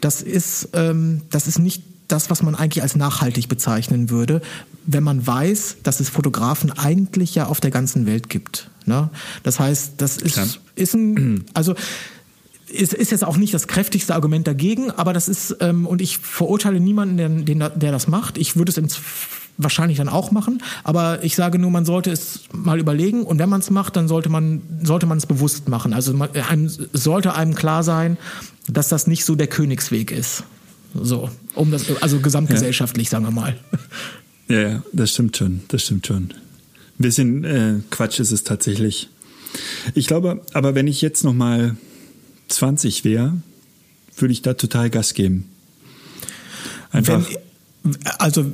[0.01, 4.41] das ist, ähm, das ist nicht das, was man eigentlich als nachhaltig bezeichnen würde,
[4.85, 8.69] wenn man weiß, dass es Fotografen eigentlich ja auf der ganzen Welt gibt.
[8.85, 9.09] Ne?
[9.43, 11.75] Das heißt, das ist, ist ein, also
[12.67, 16.17] ist, ist jetzt auch nicht das kräftigste Argument dagegen, aber das ist, ähm, und ich
[16.19, 18.37] verurteile niemanden, der, den, der das macht.
[18.37, 18.99] Ich würde es ins,
[19.57, 23.49] wahrscheinlich dann auch machen, aber ich sage nur, man sollte es mal überlegen und wenn
[23.49, 25.93] man es macht, dann sollte man sollte man es bewusst machen.
[25.93, 28.17] Also man, einem, sollte einem klar sein,
[28.67, 30.43] dass das nicht so der Königsweg ist.
[31.01, 33.11] So, um das, also gesamtgesellschaftlich, ja.
[33.11, 33.57] sagen wir mal.
[34.47, 36.25] Ja, ja, das stimmt schon, das stimmt schon.
[36.25, 36.33] Ein
[36.99, 39.09] bisschen äh, Quatsch ist es tatsächlich.
[39.95, 41.75] Ich glaube, aber wenn ich jetzt noch mal
[42.49, 43.41] 20 wäre,
[44.15, 45.49] würde ich da total Gas geben.
[46.91, 47.27] Einfach.
[47.27, 47.37] Wenn,
[48.17, 48.45] also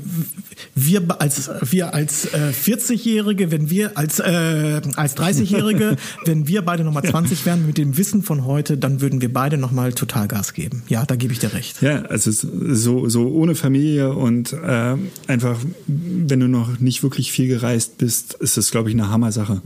[0.76, 6.84] wir als wir als äh, 40-Jährige, wenn wir als äh, als 30-Jährige, wenn wir beide
[6.84, 10.54] nochmal 20 wären mit dem Wissen von heute, dann würden wir beide nochmal total Gas
[10.54, 10.84] geben.
[10.88, 11.82] Ja, da gebe ich dir recht.
[11.82, 17.48] Ja, also so so ohne Familie und äh, einfach, wenn du noch nicht wirklich viel
[17.48, 19.62] gereist bist, ist das glaube ich eine Hammer-Sache.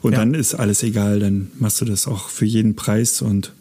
[0.00, 0.18] Und ja.
[0.18, 3.52] dann ist alles egal, dann machst du das auch für jeden Preis und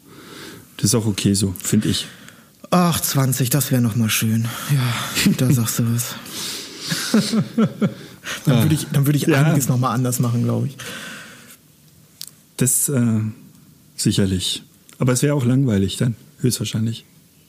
[0.77, 2.07] das ist auch okay so, finde ich.
[2.71, 4.47] Ach, 20, das wäre noch mal schön.
[4.73, 6.15] Ja, da sagst du was.
[8.45, 9.43] dann würde ich, dann würd ich ja.
[9.43, 10.77] einiges noch mal anders machen, glaube ich.
[12.55, 13.19] Das äh,
[13.97, 14.63] sicherlich.
[14.99, 17.03] Aber es wäre auch langweilig dann, höchstwahrscheinlich.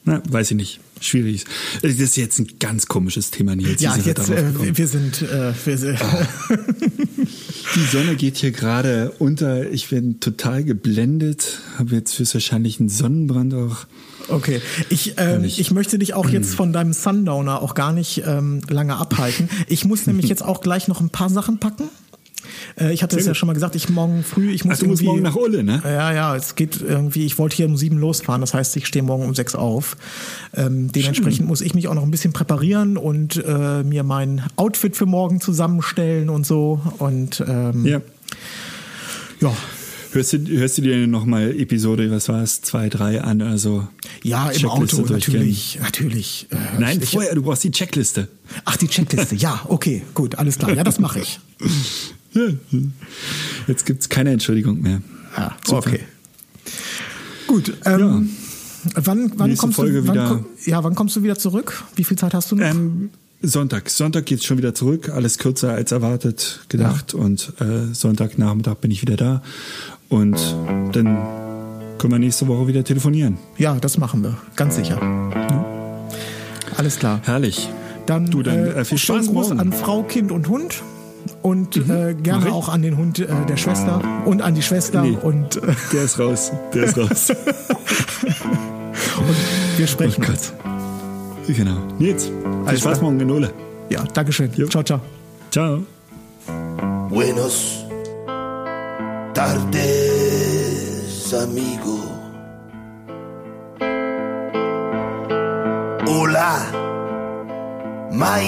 [0.05, 0.79] Na, weiß ich nicht.
[0.99, 1.45] Schwierig.
[1.81, 3.81] Das ist jetzt ein ganz komisches Thema, Nils.
[3.81, 6.55] Ja, jetzt, äh, wir sind, äh, wir sind oh.
[7.75, 9.69] Die Sonne geht hier gerade unter.
[9.71, 11.61] Ich bin total geblendet.
[11.77, 13.85] Habe jetzt höchstwahrscheinlich einen Sonnenbrand auch.
[14.29, 18.61] Okay, ich, ähm, ich möchte dich auch jetzt von deinem Sundowner auch gar nicht ähm,
[18.69, 19.49] lange abhalten.
[19.67, 21.89] Ich muss nämlich jetzt auch gleich noch ein paar Sachen packen.
[22.79, 24.87] Äh, ich hatte es ja schon mal gesagt, ich morgen früh, ich muss Ach, du
[24.87, 25.81] musst morgen nach Ulle, ne?
[25.83, 29.03] Ja, ja, es geht irgendwie, ich wollte hier um sieben losfahren, das heißt, ich stehe
[29.03, 29.97] morgen um sechs auf.
[30.53, 31.47] Ähm, dementsprechend Schön.
[31.47, 35.41] muss ich mich auch noch ein bisschen präparieren und äh, mir mein Outfit für morgen
[35.41, 36.81] zusammenstellen und so.
[36.99, 38.01] Und ähm, ja.
[39.41, 39.53] ja.
[40.13, 43.87] Hörst du, hörst du dir nochmal Episode, was war es, zwei, drei an oder so?
[44.21, 46.45] Ja, im Auto, natürlich, natürlich.
[46.51, 48.27] Äh, Nein, ich, vorher, du brauchst die Checkliste.
[48.63, 50.71] Ach, die Checkliste, ja, okay, gut, alles klar.
[50.75, 51.39] Ja, das mache ich.
[53.67, 55.01] Jetzt gibt es keine Entschuldigung mehr.
[55.35, 56.01] Ja, okay.
[57.47, 58.29] Gut, ähm,
[58.95, 59.05] ja.
[59.05, 61.83] wann, wann kommst Folge du wann, ja, wann kommst du wieder zurück?
[61.95, 62.67] Wie viel Zeit hast du noch?
[62.67, 63.09] Ähm,
[63.45, 63.89] Sonntag.
[63.89, 65.09] Sonntag geht es schon wieder zurück.
[65.09, 67.13] Alles kürzer als erwartet gedacht.
[67.13, 67.19] Ja.
[67.19, 69.43] Und äh, Sonntagnachmittag bin ich wieder da.
[70.13, 70.37] Und
[70.91, 71.17] dann
[71.97, 73.39] können wir nächste Woche wieder telefonieren.
[73.57, 74.37] Ja, das machen wir.
[74.55, 74.99] Ganz sicher.
[75.01, 75.65] Ja.
[76.77, 77.19] Alles klar.
[77.23, 77.67] Herrlich.
[78.05, 79.59] Dann, du, dann äh, viel Spaß Gruß morgen.
[79.59, 80.83] an Frau, Kind und Hund
[81.41, 81.91] und mhm.
[81.91, 85.55] äh, gerne auch an den Hund äh, der Schwester und an die Schwester nee, und
[85.55, 87.29] äh, der ist raus, der ist raus.
[89.17, 90.53] und Wir sprechen oh uns.
[91.47, 91.77] Genau.
[91.97, 92.29] Nils,
[92.67, 93.51] viel Spaß morgen in Ole.
[93.89, 94.51] Ja, Dankeschön.
[94.55, 94.67] Jo.
[94.67, 94.99] Ciao, ciao.
[95.49, 95.81] Ciao.
[97.09, 97.82] Buenos
[99.33, 101.99] tardes, amigo.
[106.05, 106.71] Hola,
[108.11, 108.45] my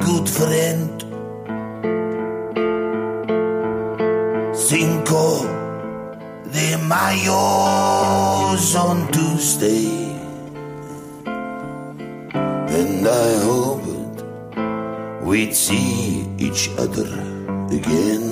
[0.00, 0.90] good friend.
[4.54, 5.46] Cinco
[6.52, 9.88] de Mayo's on Tuesday.
[11.24, 14.24] And I hoped
[15.22, 17.06] we'd see each other
[17.70, 18.31] again.